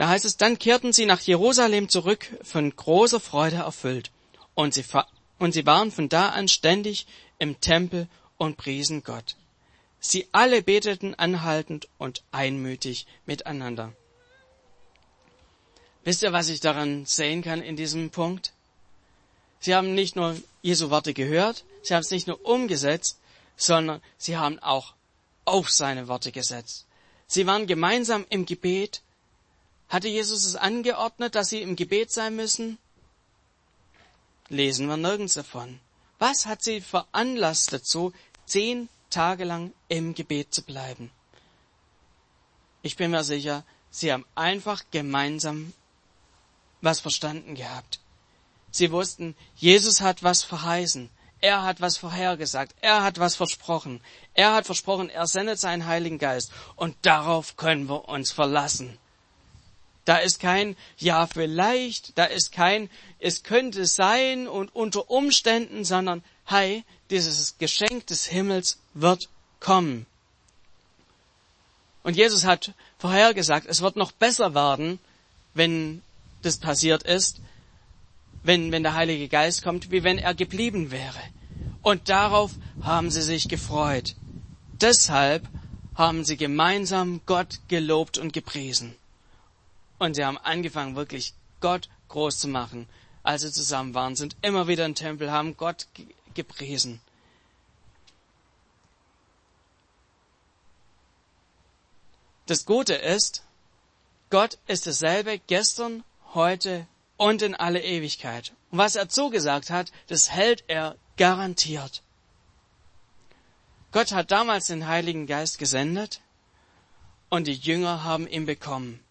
Da 0.00 0.08
heißt 0.08 0.24
es, 0.24 0.38
dann 0.38 0.58
kehrten 0.58 0.94
sie 0.94 1.04
nach 1.04 1.20
Jerusalem 1.20 1.90
zurück, 1.90 2.26
von 2.42 2.74
großer 2.74 3.20
Freude 3.20 3.56
erfüllt. 3.56 4.10
Und 4.54 4.72
sie, 4.72 4.82
und 5.38 5.52
sie 5.52 5.66
waren 5.66 5.92
von 5.92 6.08
da 6.08 6.30
an 6.30 6.48
ständig 6.48 7.06
im 7.38 7.60
Tempel 7.60 8.08
und 8.38 8.56
priesen 8.56 9.02
Gott. 9.02 9.36
Sie 9.98 10.26
alle 10.32 10.62
beteten 10.62 11.14
anhaltend 11.16 11.86
und 11.98 12.22
einmütig 12.32 13.06
miteinander. 13.26 13.92
Wisst 16.02 16.22
ihr, 16.22 16.32
was 16.32 16.48
ich 16.48 16.60
daran 16.60 17.04
sehen 17.04 17.42
kann 17.42 17.60
in 17.60 17.76
diesem 17.76 18.08
Punkt? 18.08 18.54
Sie 19.58 19.74
haben 19.74 19.94
nicht 19.94 20.16
nur 20.16 20.34
Jesu 20.62 20.88
Worte 20.88 21.12
gehört, 21.12 21.66
sie 21.82 21.92
haben 21.92 22.00
es 22.00 22.10
nicht 22.10 22.26
nur 22.26 22.42
umgesetzt, 22.46 23.20
sondern 23.54 24.00
sie 24.16 24.38
haben 24.38 24.60
auch 24.60 24.94
auf 25.44 25.68
seine 25.70 26.08
Worte 26.08 26.32
gesetzt. 26.32 26.86
Sie 27.26 27.46
waren 27.46 27.66
gemeinsam 27.66 28.24
im 28.30 28.46
Gebet. 28.46 29.02
Hatte 29.90 30.06
Jesus 30.06 30.44
es 30.44 30.54
angeordnet, 30.54 31.34
dass 31.34 31.48
sie 31.48 31.60
im 31.60 31.74
Gebet 31.74 32.12
sein 32.12 32.36
müssen? 32.36 32.78
Lesen 34.48 34.86
wir 34.86 34.96
nirgends 34.96 35.34
davon. 35.34 35.80
Was 36.20 36.46
hat 36.46 36.62
sie 36.62 36.80
veranlasst 36.80 37.72
dazu, 37.72 38.12
zehn 38.46 38.88
Tage 39.10 39.44
lang 39.44 39.72
im 39.88 40.14
Gebet 40.14 40.54
zu 40.54 40.62
bleiben? 40.62 41.10
Ich 42.82 42.96
bin 42.96 43.10
mir 43.10 43.24
sicher, 43.24 43.64
sie 43.90 44.12
haben 44.12 44.24
einfach 44.36 44.84
gemeinsam 44.92 45.72
was 46.80 47.00
verstanden 47.00 47.56
gehabt. 47.56 47.98
Sie 48.70 48.92
wussten, 48.92 49.34
Jesus 49.56 50.00
hat 50.00 50.22
was 50.22 50.44
verheißen. 50.44 51.10
Er 51.40 51.64
hat 51.64 51.80
was 51.80 51.96
vorhergesagt. 51.96 52.76
Er 52.80 53.02
hat 53.02 53.18
was 53.18 53.34
versprochen. 53.34 54.00
Er 54.34 54.54
hat 54.54 54.66
versprochen, 54.66 55.10
er 55.10 55.26
sendet 55.26 55.58
seinen 55.58 55.86
Heiligen 55.86 56.18
Geist. 56.18 56.52
Und 56.76 56.94
darauf 57.02 57.56
können 57.56 57.88
wir 57.88 58.08
uns 58.08 58.30
verlassen. 58.30 58.98
Da 60.10 60.16
ist 60.16 60.40
kein 60.40 60.74
Ja 60.98 61.28
vielleicht, 61.28 62.18
da 62.18 62.24
ist 62.24 62.50
kein 62.50 62.90
Es 63.20 63.44
könnte 63.44 63.86
sein 63.86 64.48
und 64.48 64.74
unter 64.74 65.08
Umständen, 65.08 65.84
sondern 65.84 66.24
Hey, 66.44 66.82
dieses 67.10 67.58
Geschenk 67.58 68.08
des 68.08 68.26
Himmels 68.26 68.80
wird 68.92 69.28
kommen. 69.60 70.06
Und 72.02 72.16
Jesus 72.16 72.44
hat 72.44 72.74
vorhergesagt, 72.98 73.68
es 73.68 73.82
wird 73.82 73.94
noch 73.94 74.10
besser 74.10 74.52
werden, 74.52 74.98
wenn 75.54 76.02
das 76.42 76.58
passiert 76.58 77.04
ist, 77.04 77.40
wenn, 78.42 78.72
wenn 78.72 78.82
der 78.82 78.94
Heilige 78.94 79.28
Geist 79.28 79.62
kommt, 79.62 79.92
wie 79.92 80.02
wenn 80.02 80.18
er 80.18 80.34
geblieben 80.34 80.90
wäre. 80.90 81.22
Und 81.82 82.08
darauf 82.08 82.50
haben 82.82 83.12
sie 83.12 83.22
sich 83.22 83.48
gefreut. 83.48 84.16
Deshalb 84.72 85.46
haben 85.94 86.24
sie 86.24 86.36
gemeinsam 86.36 87.20
Gott 87.26 87.60
gelobt 87.68 88.18
und 88.18 88.32
gepriesen. 88.32 88.96
Und 90.00 90.14
sie 90.14 90.24
haben 90.24 90.38
angefangen, 90.38 90.96
wirklich 90.96 91.34
Gott 91.60 91.90
groß 92.08 92.38
zu 92.38 92.48
machen. 92.48 92.88
Als 93.22 93.42
sie 93.42 93.52
zusammen 93.52 93.92
waren, 93.94 94.16
sind 94.16 94.34
immer 94.40 94.66
wieder 94.66 94.86
im 94.86 94.94
Tempel, 94.94 95.30
haben 95.30 95.58
Gott 95.58 95.88
gepriesen. 96.32 97.02
Das 102.46 102.64
Gute 102.64 102.94
ist, 102.94 103.44
Gott 104.30 104.58
ist 104.66 104.86
dasselbe 104.86 105.38
gestern, 105.38 106.02
heute 106.32 106.86
und 107.18 107.42
in 107.42 107.54
alle 107.54 107.82
Ewigkeit. 107.82 108.54
Und 108.70 108.78
was 108.78 108.96
er 108.96 109.10
zugesagt 109.10 109.68
hat, 109.68 109.92
das 110.06 110.30
hält 110.30 110.64
er 110.66 110.96
garantiert. 111.18 112.02
Gott 113.92 114.12
hat 114.12 114.30
damals 114.30 114.68
den 114.68 114.86
Heiligen 114.86 115.26
Geist 115.26 115.58
gesendet 115.58 116.22
und 117.28 117.46
die 117.46 117.52
Jünger 117.52 118.02
haben 118.02 118.26
ihn 118.26 118.46
bekommen. 118.46 119.04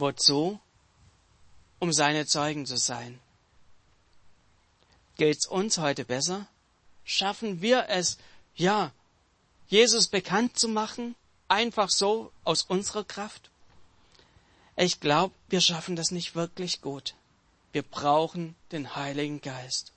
Wozu? 0.00 0.58
Um 1.78 1.92
seine 1.92 2.26
Zeugen 2.26 2.66
zu 2.66 2.76
sein. 2.76 3.20
Geht's 5.16 5.46
uns 5.46 5.78
heute 5.78 6.04
besser? 6.04 6.46
Schaffen 7.04 7.60
wir 7.60 7.88
es, 7.88 8.18
ja, 8.54 8.92
Jesus 9.68 10.08
bekannt 10.08 10.58
zu 10.58 10.68
machen, 10.68 11.14
einfach 11.48 11.88
so 11.90 12.32
aus 12.44 12.62
unserer 12.62 13.04
Kraft? 13.04 13.50
Ich 14.76 15.00
glaube, 15.00 15.34
wir 15.48 15.60
schaffen 15.60 15.96
das 15.96 16.10
nicht 16.10 16.34
wirklich 16.34 16.80
gut. 16.80 17.14
Wir 17.72 17.82
brauchen 17.82 18.56
den 18.72 18.96
Heiligen 18.96 19.40
Geist. 19.40 19.92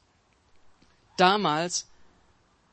Damals 1.17 1.87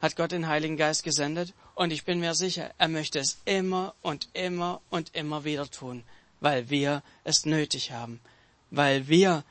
hat 0.01 0.17
Gott 0.17 0.33
den 0.33 0.49
Heiligen 0.49 0.77
Geist 0.77 1.05
gesendet 1.05 1.55
und 1.75 1.93
ich 1.93 2.05
bin 2.05 2.21
mir 2.21 2.35
sicher, 2.35 2.73
er 2.79 2.89
möchte 2.89 3.19
es 3.19 3.39
immer 3.45 3.95
und 4.03 4.29
immer 4.33 4.81
und 4.91 5.15
immer 5.15 5.45
wieder 5.45 5.71
tun, 5.71 6.05
weil 6.41 6.71
wir 6.71 7.03
es 7.25 7.47
nötig 7.47 7.93
haben, 7.93 8.21
weil 8.71 9.09
wir 9.09 9.45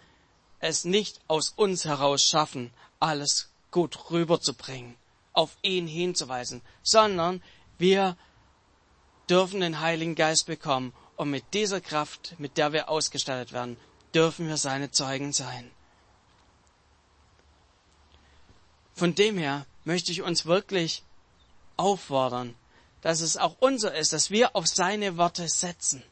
es 0.59 0.83
nicht 0.83 1.19
aus 1.27 1.53
uns 1.55 1.85
heraus 1.85 2.23
schaffen, 2.23 2.71
alles 2.99 3.49
gut 3.71 4.11
rüberzubringen, 4.11 4.95
auf 5.33 5.57
ihn 5.61 5.87
hinzuweisen, 5.87 6.61
sondern 6.83 7.41
wir 7.77 8.17
dürfen 9.29 9.61
den 9.61 9.79
Heiligen 9.79 10.15
Geist 10.15 10.47
bekommen 10.47 10.93
und 11.15 11.29
mit 11.29 11.53
dieser 11.53 11.81
Kraft, 11.81 12.35
mit 12.39 12.57
der 12.57 12.73
wir 12.73 12.89
ausgestattet 12.89 13.53
werden, 13.53 13.77
dürfen 14.13 14.47
wir 14.47 14.57
seine 14.57 14.91
Zeugen 14.91 15.33
sein. 15.33 15.69
Von 18.95 19.15
dem 19.15 19.37
her 19.37 19.65
möchte 19.85 20.11
ich 20.11 20.23
uns 20.23 20.45
wirklich 20.45 21.03
auffordern, 21.77 22.55
dass 23.01 23.21
es 23.21 23.37
auch 23.37 23.55
unser 23.59 23.95
ist, 23.95 24.11
dass 24.11 24.29
wir 24.29 24.55
auf 24.55 24.67
seine 24.67 25.15
Worte 25.17 25.47
setzen, 25.47 26.03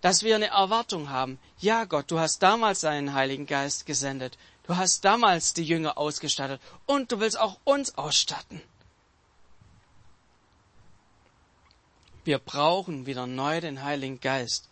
dass 0.00 0.22
wir 0.22 0.34
eine 0.34 0.48
Erwartung 0.48 1.10
haben. 1.10 1.38
Ja, 1.58 1.84
Gott, 1.84 2.10
du 2.10 2.18
hast 2.18 2.42
damals 2.42 2.80
deinen 2.80 3.14
Heiligen 3.14 3.46
Geist 3.46 3.86
gesendet, 3.86 4.38
du 4.64 4.76
hast 4.76 5.04
damals 5.04 5.54
die 5.54 5.64
Jünger 5.64 5.98
ausgestattet 5.98 6.60
und 6.86 7.12
du 7.12 7.20
willst 7.20 7.38
auch 7.38 7.58
uns 7.64 7.96
ausstatten. 7.96 8.60
Wir 12.24 12.38
brauchen 12.38 13.06
wieder 13.06 13.26
neu 13.26 13.60
den 13.60 13.82
Heiligen 13.82 14.20
Geist, 14.20 14.68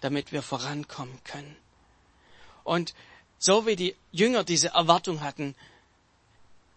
damit 0.00 0.30
wir 0.30 0.42
vorankommen 0.42 1.18
können. 1.24 1.56
Und 2.64 2.94
so 3.38 3.66
wie 3.66 3.74
die 3.74 3.96
Jünger 4.12 4.44
diese 4.44 4.68
Erwartung 4.68 5.20
hatten, 5.20 5.56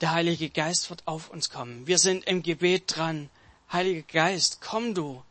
der 0.01 0.11
Heilige 0.11 0.49
Geist 0.49 0.89
wird 0.89 1.07
auf 1.07 1.29
uns 1.29 1.49
kommen. 1.49 1.85
Wir 1.87 1.99
sind 1.99 2.25
im 2.25 2.41
Gebet 2.41 2.95
dran. 2.95 3.29
Heiliger 3.71 4.01
Geist, 4.01 4.61
komm 4.61 4.93
du. 4.93 5.23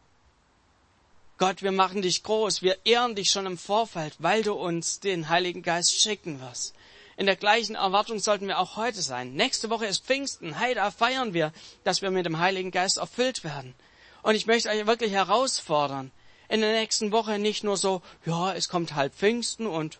Gott, 1.37 1.63
wir 1.63 1.73
machen 1.73 2.01
dich 2.01 2.23
groß. 2.23 2.63
Wir 2.63 2.79
ehren 2.85 3.17
dich 3.17 3.31
schon 3.31 3.47
im 3.47 3.59
Vorfeld, 3.59 4.15
weil 4.21 4.45
du 4.45 4.53
uns 4.53 5.01
den 5.01 5.29
Heiligen 5.29 5.63
Geist 5.63 6.01
schicken 6.01 6.41
wirst. 6.41 6.75
In 7.17 7.27
der 7.27 7.35
gleichen 7.35 7.75
Erwartung 7.75 8.21
sollten 8.21 8.47
wir 8.47 8.61
auch 8.61 8.77
heute 8.77 9.03
sein. 9.03 9.35
Nächste 9.35 9.69
Woche 9.69 9.87
ist 9.87 10.05
Pfingsten. 10.05 10.59
Hey, 10.59 10.75
da 10.75 10.93
feiern 10.93 11.35
wir, 11.35 11.53
dass 11.83 12.03
wir 12.03 12.13
mit 12.13 12.25
dem 12.25 12.39
Heiligen 12.39 12.71
Geist 12.71 12.99
erfüllt 12.99 13.43
werden. 13.43 13.75
Und 14.23 14.37
ich 14.37 14.47
möchte 14.47 14.69
euch 14.69 14.87
wirklich 14.87 15.13
herausfordern, 15.13 16.13
in 16.49 16.61
der 16.61 16.73
nächsten 16.73 17.11
Woche 17.11 17.41
nicht 17.41 17.65
nur 17.65 17.77
so, 17.77 18.01
ja, 18.25 18.55
es 18.55 18.69
kommt 18.69 18.95
halt 18.95 19.13
Pfingsten 19.15 19.67
und 19.67 19.99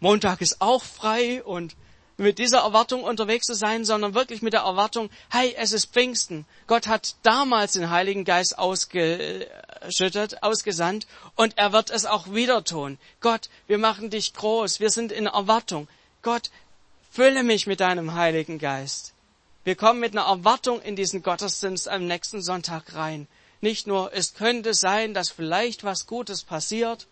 Montag 0.00 0.40
ist 0.40 0.60
auch 0.60 0.82
frei 0.82 1.44
und 1.44 1.76
mit 2.16 2.40
dieser 2.40 2.58
Erwartung 2.58 3.04
unterwegs 3.04 3.46
zu 3.46 3.54
sein, 3.54 3.84
sondern 3.84 4.14
wirklich 4.14 4.42
mit 4.42 4.52
der 4.52 4.62
Erwartung, 4.62 5.08
hey, 5.30 5.54
es 5.56 5.72
ist 5.72 5.92
Pfingsten. 5.92 6.46
Gott 6.66 6.88
hat 6.88 7.14
damals 7.22 7.74
den 7.74 7.90
Heiligen 7.90 8.24
Geist 8.24 8.58
ausgeschüttet, 9.80 10.42
ausgesandt 10.42 11.06
und 11.34 11.56
er 11.56 11.72
wird 11.72 11.90
es 11.90 12.06
auch 12.06 12.32
wieder 12.32 12.64
tun. 12.64 12.98
Gott, 13.20 13.48
wir 13.66 13.78
machen 13.78 14.10
dich 14.10 14.34
groß, 14.34 14.80
wir 14.80 14.90
sind 14.90 15.12
in 15.12 15.26
Erwartung. 15.26 15.88
Gott, 16.22 16.50
fülle 17.10 17.42
mich 17.42 17.66
mit 17.66 17.80
deinem 17.80 18.14
Heiligen 18.14 18.58
Geist. 18.58 19.12
Wir 19.64 19.76
kommen 19.76 20.00
mit 20.00 20.12
einer 20.16 20.26
Erwartung 20.26 20.80
in 20.80 20.96
diesen 20.96 21.22
Gottesdienst 21.22 21.88
am 21.88 22.06
nächsten 22.06 22.42
Sonntag 22.42 22.94
rein. 22.94 23.26
Nicht 23.60 23.86
nur, 23.86 24.12
es 24.14 24.34
könnte 24.34 24.72
sein, 24.72 25.14
dass 25.14 25.30
vielleicht 25.30 25.84
was 25.84 26.06
Gutes 26.06 26.44
passiert. 26.44 27.06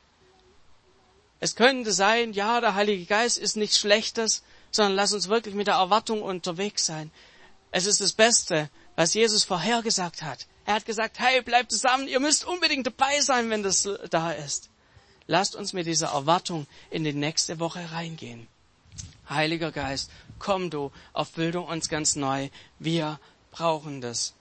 Es 1.41 1.57
könnte 1.57 1.93
sein, 1.93 2.33
ja, 2.33 2.61
der 2.61 2.75
Heilige 2.75 3.05
Geist 3.05 3.37
ist 3.37 3.57
nichts 3.57 3.79
Schlechtes, 3.79 4.43
sondern 4.71 4.95
lass 4.95 5.13
uns 5.13 5.29
wirklich 5.29 5.55
mit 5.55 5.67
der 5.67 5.75
Erwartung 5.75 6.23
unterwegs 6.23 6.87
sein. 6.87 7.11
Es 7.73 7.87
ist 7.87 8.01
das 8.01 8.13
Beste, 8.13 8.71
was 8.95 9.13
Jesus 9.15 9.45
vorhergesagt 9.45 10.23
hat. 10.23 10.47
Er 10.67 10.75
hat 10.75 10.85
gesagt, 10.85 11.21
hey, 11.21 11.43
bleibt 11.43 11.71
zusammen, 11.71 12.09
ihr 12.09 12.19
müsst 12.19 12.45
unbedingt 12.45 12.89
dabei 12.89 13.21
sein, 13.21 13.51
wenn 13.51 13.63
das 13.63 13.89
da 14.11 14.33
ist. 14.33 14.69
Lasst 15.29 15.55
uns 15.55 15.73
mit 15.73 15.87
dieser 15.87 16.09
Erwartung 16.09 16.67
in 16.91 17.05
die 17.05 17.13
nächste 17.13 17.61
Woche 17.61 17.93
reingehen. 17.93 18.49
Heiliger 19.31 19.71
Geist, 19.71 20.11
komm 20.41 20.71
du, 20.71 20.91
erfüll 21.15 21.53
du 21.53 21.61
uns 21.61 21.89
ganz 21.89 22.17
neu. 22.17 22.49
Wir 22.81 23.21
brauchen 23.53 24.01
das. 24.01 24.35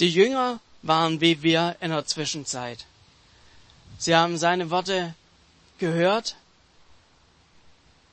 Die 0.00 0.10
Jünger 0.10 0.60
waren 0.82 1.20
wie 1.20 1.42
wir 1.42 1.76
in 1.80 1.90
der 1.90 2.04
Zwischenzeit. 2.04 2.84
Sie 3.98 4.14
haben 4.14 4.38
seine 4.38 4.70
Worte 4.70 5.14
gehört, 5.78 6.36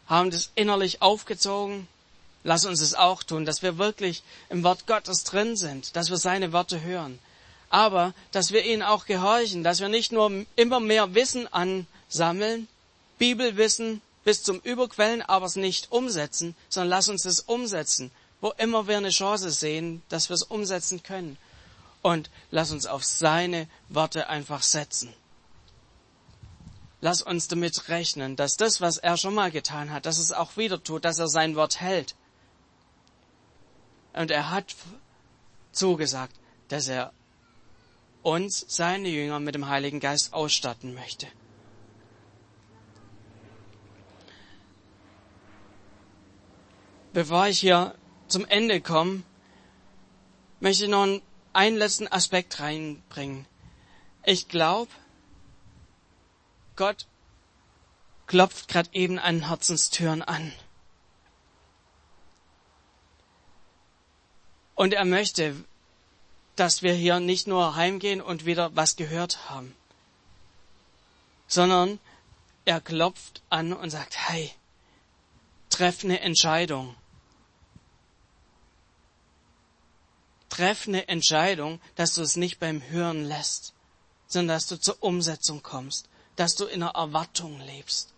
haben 0.07 0.31
das 0.31 0.51
innerlich 0.55 1.01
aufgezogen. 1.01 1.87
Lass 2.43 2.65
uns 2.65 2.81
es 2.81 2.93
auch 2.93 3.23
tun, 3.23 3.45
dass 3.45 3.61
wir 3.61 3.77
wirklich 3.77 4.23
im 4.49 4.63
Wort 4.63 4.85
Gottes 4.85 5.23
drin 5.23 5.55
sind, 5.55 5.95
dass 5.95 6.09
wir 6.09 6.17
seine 6.17 6.51
Worte 6.51 6.81
hören. 6.81 7.19
Aber, 7.69 8.13
dass 8.31 8.51
wir 8.51 8.65
ihnen 8.65 8.83
auch 8.83 9.05
gehorchen, 9.05 9.63
dass 9.63 9.79
wir 9.79 9.89
nicht 9.89 10.11
nur 10.11 10.45
immer 10.55 10.79
mehr 10.79 11.15
Wissen 11.15 11.47
ansammeln, 11.51 12.67
Bibelwissen 13.17 14.01
bis 14.25 14.43
zum 14.43 14.59
Überquellen, 14.59 15.21
aber 15.21 15.45
es 15.45 15.55
nicht 15.55 15.91
umsetzen, 15.91 16.55
sondern 16.69 16.89
lass 16.89 17.09
uns 17.09 17.25
es 17.25 17.39
umsetzen, 17.39 18.11
wo 18.41 18.53
immer 18.57 18.87
wir 18.87 18.97
eine 18.97 19.09
Chance 19.09 19.49
sehen, 19.51 20.03
dass 20.09 20.29
wir 20.29 20.35
es 20.35 20.43
umsetzen 20.43 21.01
können. 21.01 21.37
Und 22.01 22.29
lass 22.51 22.71
uns 22.71 22.85
auf 22.85 23.03
seine 23.05 23.67
Worte 23.89 24.27
einfach 24.27 24.61
setzen 24.61 25.13
lass 27.03 27.21
uns 27.21 27.49
damit 27.49 27.89
rechnen, 27.89 28.37
dass 28.37 28.55
das, 28.55 28.79
was 28.79 28.95
er 28.95 29.17
schon 29.17 29.33
mal 29.33 29.51
getan 29.51 29.91
hat, 29.91 30.05
dass 30.05 30.19
es 30.19 30.31
auch 30.31 30.55
wieder 30.55 30.81
tut, 30.81 31.03
dass 31.03 31.19
er 31.19 31.27
sein 31.27 31.57
Wort 31.57 31.81
hält. 31.81 32.15
Und 34.13 34.31
er 34.31 34.51
hat 34.51 34.73
zugesagt, 35.73 36.33
dass 36.69 36.87
er 36.87 37.11
uns, 38.21 38.65
seine 38.69 39.09
Jünger, 39.09 39.41
mit 39.41 39.53
dem 39.53 39.67
Heiligen 39.67 39.99
Geist 39.99 40.31
ausstatten 40.31 40.93
möchte. 40.93 41.27
Bevor 47.11 47.47
ich 47.47 47.59
hier 47.59 47.95
zum 48.29 48.45
Ende 48.45 48.79
komme, 48.79 49.23
möchte 50.61 50.85
ich 50.85 50.89
noch 50.89 51.19
einen 51.51 51.77
letzten 51.77 52.07
Aspekt 52.07 52.61
reinbringen. 52.61 53.45
Ich 54.23 54.47
glaube, 54.47 54.89
Gott 56.75 57.07
klopft 58.27 58.67
gerade 58.67 58.89
eben 58.93 59.19
an 59.19 59.47
Herzenstüren 59.47 60.21
an. 60.21 60.51
Und 64.75 64.93
er 64.93 65.05
möchte, 65.05 65.55
dass 66.55 66.81
wir 66.81 66.93
hier 66.93 67.19
nicht 67.19 67.47
nur 67.47 67.75
heimgehen 67.75 68.21
und 68.21 68.45
wieder 68.45 68.75
was 68.75 68.95
gehört 68.95 69.49
haben, 69.49 69.75
sondern 71.47 71.99
er 72.65 72.81
klopft 72.81 73.43
an 73.49 73.73
und 73.73 73.89
sagt, 73.89 74.17
hey, 74.17 74.51
treff 75.69 76.03
eine 76.03 76.21
Entscheidung. 76.21 76.95
Treff 80.49 80.87
eine 80.87 81.07
Entscheidung, 81.07 81.81
dass 81.95 82.15
du 82.15 82.21
es 82.21 82.35
nicht 82.35 82.59
beim 82.59 82.81
Hören 82.89 83.25
lässt, 83.25 83.73
sondern 84.27 84.55
dass 84.55 84.67
du 84.67 84.79
zur 84.79 85.01
Umsetzung 85.01 85.61
kommst 85.61 86.07
dass 86.35 86.55
du 86.55 86.65
in 86.65 86.83
einer 86.83 86.95
Erwartung 86.95 87.59
lebst. 87.61 88.13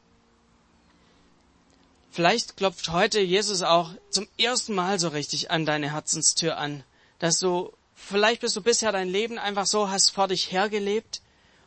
Vielleicht 2.11 2.55
klopft 2.55 2.89
heute 2.89 3.19
Jesus 3.19 3.61
auch 3.61 3.91
zum 4.09 4.27
ersten 4.37 4.73
Mal 4.73 4.99
so 4.99 5.09
richtig 5.09 5.51
an 5.51 5.65
deine 5.65 5.91
Herzenstür 5.91 6.57
an, 6.57 6.83
dass 7.19 7.39
du, 7.39 7.73
vielleicht 7.93 8.41
bist 8.41 8.55
du 8.55 8.61
bisher 8.61 8.93
dein 8.93 9.09
Leben 9.09 9.37
einfach 9.37 9.65
so, 9.65 9.89
hast 9.89 10.11
vor 10.11 10.29
dich 10.29 10.51
hergelebt 10.51 11.21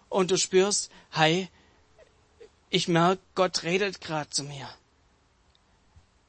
und 0.09 0.31
du 0.31 0.39
spürst, 0.39 0.91
hey, 1.11 1.49
ich 2.71 2.89
merke, 2.89 3.21
Gott 3.35 3.63
redet 3.63 4.01
gerade 4.01 4.31
zu 4.31 4.43
mir. 4.43 4.69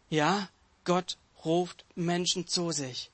Ja, 0.10 0.50
Gott 0.84 1.18
ruft 1.46 1.86
Menschen 1.96 2.48
zu 2.48 2.72
sich. 2.72 3.12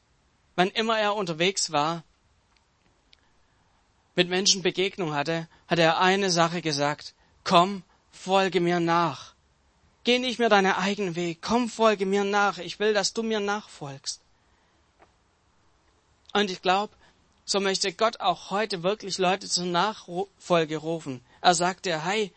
Wann 0.56 0.70
immer 0.70 0.98
er 0.98 1.16
unterwegs 1.16 1.72
war, 1.72 2.04
mit 4.16 4.30
Menschen 4.30 4.62
Begegnung 4.62 5.14
hatte, 5.14 5.48
hat 5.68 5.80
er 5.80 6.00
eine 6.00 6.32
Sache 6.32 6.62
gesagt. 6.62 7.14
Komm, 7.44 7.84
folge 8.12 8.62
mir 8.62 8.80
nach. 8.80 9.34
Geh 10.04 10.20
nicht 10.20 10.40
mehr 10.40 10.50
deinen 10.50 10.74
eigenen 10.74 11.16
Weg. 11.16 11.42
Komm, 11.42 11.70
folge 11.70 12.06
mir 12.06 12.24
nach. 12.24 12.58
Ich 12.58 12.80
will, 12.80 12.94
dass 12.94 13.14
du 13.14 13.24
mir 13.24 13.40
nachfolgst. 13.40 14.22
Und 16.34 16.50
ich 16.52 16.62
glaube, 16.62 16.94
so 17.44 17.60
möchte 17.60 17.94
Gott 17.94 18.20
auch 18.20 18.50
heute 18.50 18.84
wirklich 18.84 19.18
Leute 19.18 19.48
zur 19.48 19.66
Nachfolge 19.66 20.78
rufen. 20.78 21.24
Er 21.42 21.54
sagt 21.54 21.86
dir, 21.86 22.04
hey, 22.04 22.34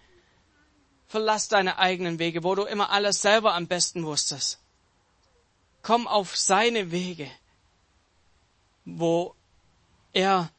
verlass 1.09 1.49
deine 1.49 1.79
eigenen 1.79 2.19
Wege, 2.19 2.45
wo 2.45 2.55
du 2.55 2.65
immer 2.65 2.91
alles 2.91 3.23
selber 3.23 3.55
am 3.55 3.67
besten 3.67 4.05
wusstest. 4.05 4.61
Komm 5.83 6.07
auf 6.07 6.37
seine 6.37 6.91
Wege, 6.91 7.31
wo 8.85 9.35
er 10.13 10.51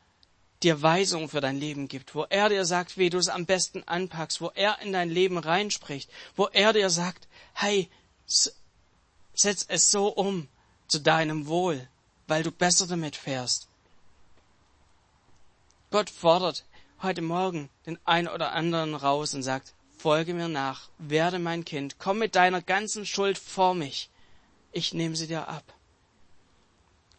dir 0.64 0.82
Weisung 0.82 1.30
für 1.30 1.42
dein 1.42 1.58
Leben 1.58 1.88
gibt, 1.88 2.16
wo 2.16 2.24
er 2.24 2.50
dir 2.50 2.66
sagt, 2.66 2.98
wie 2.98 3.10
du 3.10 3.18
es 3.18 3.30
am 3.30 3.46
besten 3.46 3.84
anpackst, 3.86 4.42
wo 4.42 4.52
er 4.56 4.80
in 4.82 4.92
dein 4.92 5.10
Leben 5.10 5.38
reinspricht, 5.38 6.10
wo 6.36 6.48
er 6.48 6.74
dir 6.74 6.90
sagt, 6.90 7.28
hey, 7.54 7.90
setz 9.34 9.66
es 9.68 9.92
so 9.92 10.08
um 10.08 10.48
zu 10.88 11.00
deinem 11.00 11.48
Wohl, 11.48 11.88
weil 12.28 12.44
du 12.44 12.52
besser 12.52 12.88
damit 12.88 13.16
fährst. 13.16 13.70
Gott 15.92 16.10
fordert 16.10 16.66
heute 17.02 17.22
Morgen 17.22 17.70
den 17.86 17.98
einen 18.06 18.28
oder 18.28 18.52
anderen 18.52 18.96
raus 18.96 19.34
und 19.34 19.44
sagt, 19.44 19.74
folge 19.98 20.34
mir 20.34 20.50
nach, 20.50 20.90
werde 20.98 21.40
mein 21.40 21.66
Kind, 21.66 21.98
komm 22.00 22.20
mit 22.20 22.36
deiner 22.36 22.62
ganzen 22.62 23.06
Schuld 23.06 23.38
vor 23.38 23.74
mich, 23.74 24.10
ich 24.72 24.94
nehme 24.94 25.16
sie 25.16 25.28
dir 25.28 25.48
ab. 25.48 25.64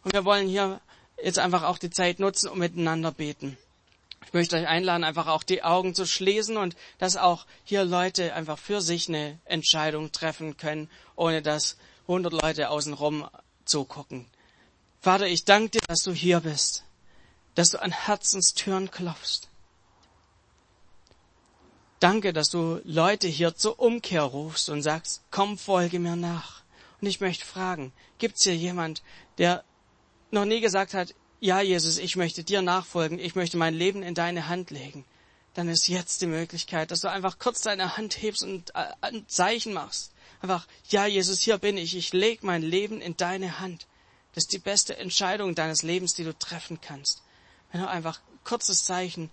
Und 0.03 0.12
wir 0.12 0.24
wollen 0.24 0.48
hier 0.48 0.81
jetzt 1.23 1.39
einfach 1.39 1.63
auch 1.63 1.79
die 1.79 1.91
Zeit 1.91 2.19
nutzen 2.19 2.49
und 2.49 2.59
miteinander 2.59 3.13
beten. 3.13 3.57
Ich 4.27 4.33
möchte 4.33 4.57
euch 4.57 4.67
einladen, 4.67 5.05
einfach 5.05 5.27
auch 5.27 5.43
die 5.43 5.63
Augen 5.63 5.95
zu 5.95 6.07
schließen 6.07 6.57
und 6.57 6.77
dass 6.99 7.17
auch 7.17 7.47
hier 7.65 7.85
Leute 7.85 8.35
einfach 8.35 8.59
für 8.59 8.81
sich 8.81 9.09
eine 9.09 9.39
Entscheidung 9.45 10.13
treffen 10.13 10.57
können, 10.57 10.91
ohne 11.17 11.43
dass 11.43 11.77
hundert 12.07 12.33
Leute 12.33 12.71
außenrum 12.71 13.29
zugucken. 13.65 14.27
Vater, 15.01 15.27
ich 15.27 15.45
danke 15.45 15.71
dir, 15.71 15.81
dass 15.89 16.03
du 16.03 16.13
hier 16.13 16.41
bist, 16.41 16.85
dass 17.55 17.71
du 17.71 17.83
an 17.83 17.93
Herzenstüren 17.93 18.91
klopfst. 18.91 19.49
Danke, 21.99 22.33
dass 22.33 22.49
du 22.49 22.81
Leute 22.85 23.29
hier 23.29 23.55
zur 23.55 23.79
Umkehr 23.79 24.23
rufst 24.23 24.69
und 24.71 24.83
sagst, 24.83 25.23
komm, 25.31 25.59
folge 25.59 25.99
mir 25.99 26.17
nach. 26.17 26.63
Und 27.01 27.07
ich 27.07 27.21
möchte 27.21 27.45
fragen, 27.45 27.93
gibt's 28.19 28.45
hier 28.45 28.57
jemand, 28.57 29.03
der 29.39 29.65
noch 30.31 30.45
nie 30.45 30.61
gesagt 30.61 30.95
hat, 30.95 31.14
ja, 31.40 31.61
Jesus, 31.61 31.99
ich 31.99 32.16
möchte 32.16 32.45
dir 32.45 32.62
nachfolgen, 32.62 33.19
ich 33.19 33.35
möchte 33.35 33.57
mein 33.57 33.75
Leben 33.75 34.03
in 34.03 34.14
deine 34.14 34.49
Hand 34.49 34.71
legen, 34.71 35.05
dann 35.55 35.69
ist 35.69 35.88
jetzt 35.88 36.21
die 36.21 36.27
Möglichkeit, 36.27 36.90
dass 36.90 37.01
du 37.01 37.11
einfach 37.11 37.38
kurz 37.38 37.62
deine 37.62 37.97
Hand 37.97 38.21
hebst 38.21 38.43
und 38.43 38.75
äh, 38.75 38.87
ein 39.01 39.27
Zeichen 39.29 39.73
machst. 39.73 40.12
Einfach, 40.43 40.66
ja, 40.88 41.07
Jesus, 41.07 41.40
hier 41.40 41.59
bin 41.59 41.77
ich, 41.77 41.97
ich 41.97 42.12
leg 42.12 42.43
mein 42.43 42.62
Leben 42.62 43.01
in 43.01 43.16
deine 43.16 43.59
Hand. 43.59 43.87
Das 44.35 44.45
ist 44.45 44.53
die 44.53 44.59
beste 44.59 44.97
Entscheidung 44.97 45.55
deines 45.55 45.83
Lebens, 45.83 46.14
die 46.14 46.25
du 46.25 46.38
treffen 46.38 46.81
kannst. 46.81 47.23
Wenn 47.73 47.81
du 47.81 47.88
einfach 47.88 48.21
kurzes 48.45 48.85
Zeichen 48.85 49.31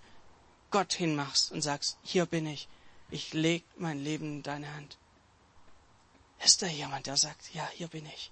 Gott 0.70 0.92
hinmachst 0.92 1.52
und 1.52 1.62
sagst, 1.62 1.98
hier 2.02 2.26
bin 2.26 2.46
ich, 2.46 2.68
ich 3.10 3.32
leg 3.32 3.64
mein 3.76 4.02
Leben 4.02 4.38
in 4.38 4.42
deine 4.42 4.74
Hand. 4.74 4.98
Ist 6.44 6.62
da 6.62 6.66
jemand, 6.66 7.06
der 7.06 7.16
sagt, 7.16 7.54
ja, 7.54 7.68
hier 7.74 7.88
bin 7.88 8.06
ich? 8.06 8.30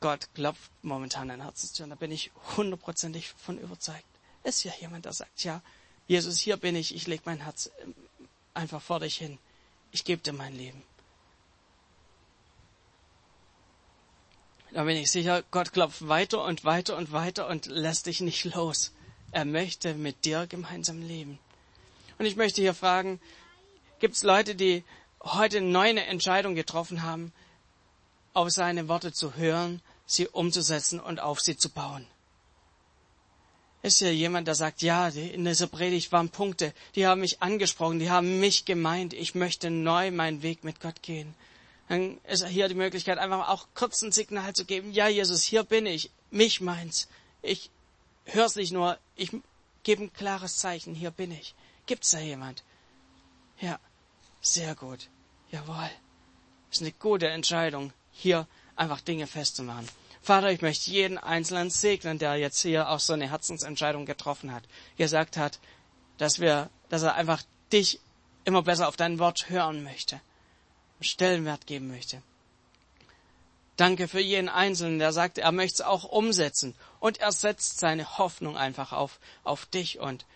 Gott 0.00 0.28
klopft 0.34 0.70
momentan 0.82 1.30
ein 1.30 1.42
Herzenstür. 1.42 1.86
Da 1.86 1.94
bin 1.94 2.10
ich 2.10 2.30
hundertprozentig 2.56 3.28
von 3.28 3.58
überzeugt. 3.58 4.04
Ist 4.44 4.64
ja 4.64 4.72
jemand, 4.80 5.04
der 5.04 5.12
sagt, 5.12 5.42
ja, 5.42 5.60
Jesus, 6.06 6.38
hier 6.38 6.56
bin 6.56 6.76
ich, 6.76 6.94
ich 6.94 7.06
leg 7.06 7.22
mein 7.24 7.42
Herz 7.42 7.70
ähm, 7.82 7.94
einfach 8.54 8.80
vor 8.80 9.00
dich 9.00 9.16
hin. 9.16 9.38
Ich 9.92 10.04
gebe 10.04 10.22
dir 10.22 10.32
mein 10.32 10.54
Leben. 10.54 10.82
Da 14.70 14.84
bin 14.84 14.96
ich 14.96 15.10
sicher, 15.10 15.42
Gott 15.50 15.72
klopft 15.72 16.08
weiter 16.08 16.44
und 16.44 16.64
weiter 16.64 16.96
und 16.96 17.12
weiter 17.12 17.48
und 17.48 17.66
lässt 17.66 18.06
dich 18.06 18.20
nicht 18.20 18.44
los. 18.44 18.92
Er 19.32 19.44
möchte 19.44 19.94
mit 19.94 20.24
dir 20.24 20.46
gemeinsam 20.46 21.02
leben. 21.02 21.38
Und 22.18 22.26
ich 22.26 22.36
möchte 22.36 22.60
hier 22.60 22.74
fragen, 22.74 23.20
gibt 23.98 24.16
es 24.16 24.22
Leute, 24.22 24.54
die 24.54 24.84
heute 25.22 25.60
neu 25.60 25.88
eine 25.88 26.06
Entscheidung 26.06 26.54
getroffen 26.54 27.02
haben, 27.02 27.32
auf 28.34 28.50
seine 28.50 28.88
Worte 28.88 29.12
zu 29.12 29.34
hören, 29.34 29.82
sie 30.08 30.26
umzusetzen 30.26 30.98
und 30.98 31.20
auf 31.20 31.40
sie 31.40 31.56
zu 31.56 31.68
bauen. 31.68 32.06
Ist 33.82 33.98
hier 33.98 34.12
jemand, 34.12 34.48
der 34.48 34.56
sagt, 34.56 34.82
ja, 34.82 35.06
in 35.08 35.44
dieser 35.44 35.68
Predigt 35.68 36.10
waren 36.10 36.30
Punkte, 36.30 36.74
die 36.96 37.06
haben 37.06 37.20
mich 37.20 37.40
angesprochen, 37.42 38.00
die 38.00 38.10
haben 38.10 38.40
mich 38.40 38.64
gemeint, 38.64 39.12
ich 39.12 39.36
möchte 39.36 39.70
neu 39.70 40.10
meinen 40.10 40.42
Weg 40.42 40.64
mit 40.64 40.80
Gott 40.80 41.02
gehen. 41.02 41.32
Dann 41.88 42.18
ist 42.24 42.44
hier 42.46 42.68
die 42.68 42.74
Möglichkeit, 42.74 43.18
einfach 43.18 43.48
auch 43.48 43.68
kurz 43.74 44.02
ein 44.02 44.10
Signal 44.10 44.52
zu 44.54 44.64
geben, 44.64 44.92
ja, 44.92 45.06
Jesus, 45.06 45.44
hier 45.44 45.62
bin 45.62 45.86
ich, 45.86 46.10
mich 46.30 46.60
meins. 46.60 47.06
Ich 47.42 47.70
hör's 48.24 48.56
nicht 48.56 48.72
nur, 48.72 48.98
ich 49.14 49.30
gebe 49.84 50.04
ein 50.04 50.12
klares 50.12 50.56
Zeichen, 50.56 50.94
hier 50.94 51.10
bin 51.10 51.30
ich. 51.30 51.54
Gibt's 51.86 52.10
da 52.10 52.18
jemand? 52.18 52.64
Ja, 53.60 53.78
sehr 54.40 54.74
gut. 54.74 55.08
Jawohl. 55.50 55.90
Ist 56.70 56.82
eine 56.82 56.92
gute 56.92 57.28
Entscheidung, 57.28 57.92
hier 58.10 58.46
einfach 58.78 59.00
Dinge 59.00 59.26
festzumachen. 59.26 59.88
Vater, 60.22 60.50
ich 60.50 60.62
möchte 60.62 60.90
jeden 60.90 61.18
Einzelnen 61.18 61.70
segnen, 61.70 62.18
der 62.18 62.36
jetzt 62.36 62.60
hier 62.60 62.90
auch 62.90 63.00
so 63.00 63.12
eine 63.12 63.30
Herzensentscheidung 63.30 64.06
getroffen 64.06 64.52
hat, 64.52 64.64
gesagt 64.96 65.36
hat, 65.36 65.58
dass 66.18 66.40
wir, 66.40 66.70
dass 66.88 67.02
er 67.02 67.14
einfach 67.14 67.42
dich 67.72 68.00
immer 68.44 68.62
besser 68.62 68.88
auf 68.88 68.96
dein 68.96 69.18
Wort 69.18 69.48
hören 69.48 69.82
möchte, 69.84 70.20
Stellenwert 71.00 71.66
geben 71.66 71.88
möchte. 71.88 72.22
Danke 73.76 74.08
für 74.08 74.20
jeden 74.20 74.48
Einzelnen, 74.48 74.98
der 74.98 75.12
sagt, 75.12 75.38
er 75.38 75.52
möchte 75.52 75.74
es 75.74 75.80
auch 75.82 76.04
umsetzen 76.04 76.74
und 76.98 77.18
er 77.18 77.30
setzt 77.30 77.78
seine 77.78 78.18
Hoffnung 78.18 78.56
einfach 78.56 78.92
auf, 78.92 79.20
auf 79.44 79.66
dich 79.66 80.00
und 80.00 80.26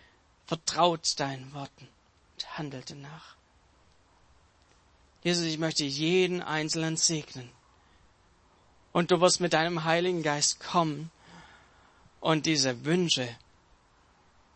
vertraut 0.46 1.18
deinen 1.18 1.52
Worten 1.52 1.88
und 2.34 2.58
handelt 2.58 2.90
danach. 2.90 3.34
Jesus, 5.24 5.44
ich 5.44 5.58
möchte 5.58 5.84
jeden 5.84 6.40
Einzelnen 6.40 6.96
segnen 6.96 7.50
und 8.92 9.10
du 9.10 9.20
wirst 9.20 9.40
mit 9.40 9.52
deinem 9.52 9.84
Heiligen 9.84 10.22
Geist 10.22 10.60
kommen 10.60 11.10
und 12.20 12.46
diese 12.46 12.84
Wünsche 12.84 13.28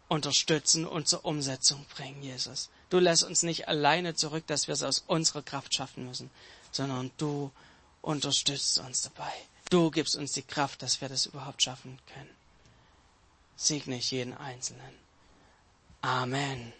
unterstützen 0.08 0.86
und 0.86 1.08
zur 1.08 1.24
Umsetzung 1.24 1.84
bringen, 1.94 2.22
Jesus. 2.22 2.70
Du 2.90 2.98
lässt 2.98 3.24
uns 3.24 3.42
nicht 3.42 3.66
alleine 3.68 4.14
zurück, 4.14 4.46
dass 4.46 4.68
wir 4.68 4.74
es 4.74 4.82
aus 4.82 5.02
unserer 5.06 5.42
Kraft 5.42 5.74
schaffen 5.74 6.06
müssen, 6.06 6.30
sondern 6.70 7.10
du 7.16 7.50
unterstützt 8.02 8.78
uns 8.78 9.02
dabei. 9.02 9.32
Du 9.68 9.90
gibst 9.90 10.14
uns 10.14 10.32
die 10.32 10.42
Kraft, 10.42 10.82
dass 10.82 11.00
wir 11.00 11.08
das 11.08 11.26
überhaupt 11.26 11.62
schaffen 11.62 11.98
können. 12.14 12.30
Segne 13.56 13.96
ich 13.96 14.12
jeden 14.12 14.36
Einzelnen. 14.36 14.94
Amen. 16.02 16.72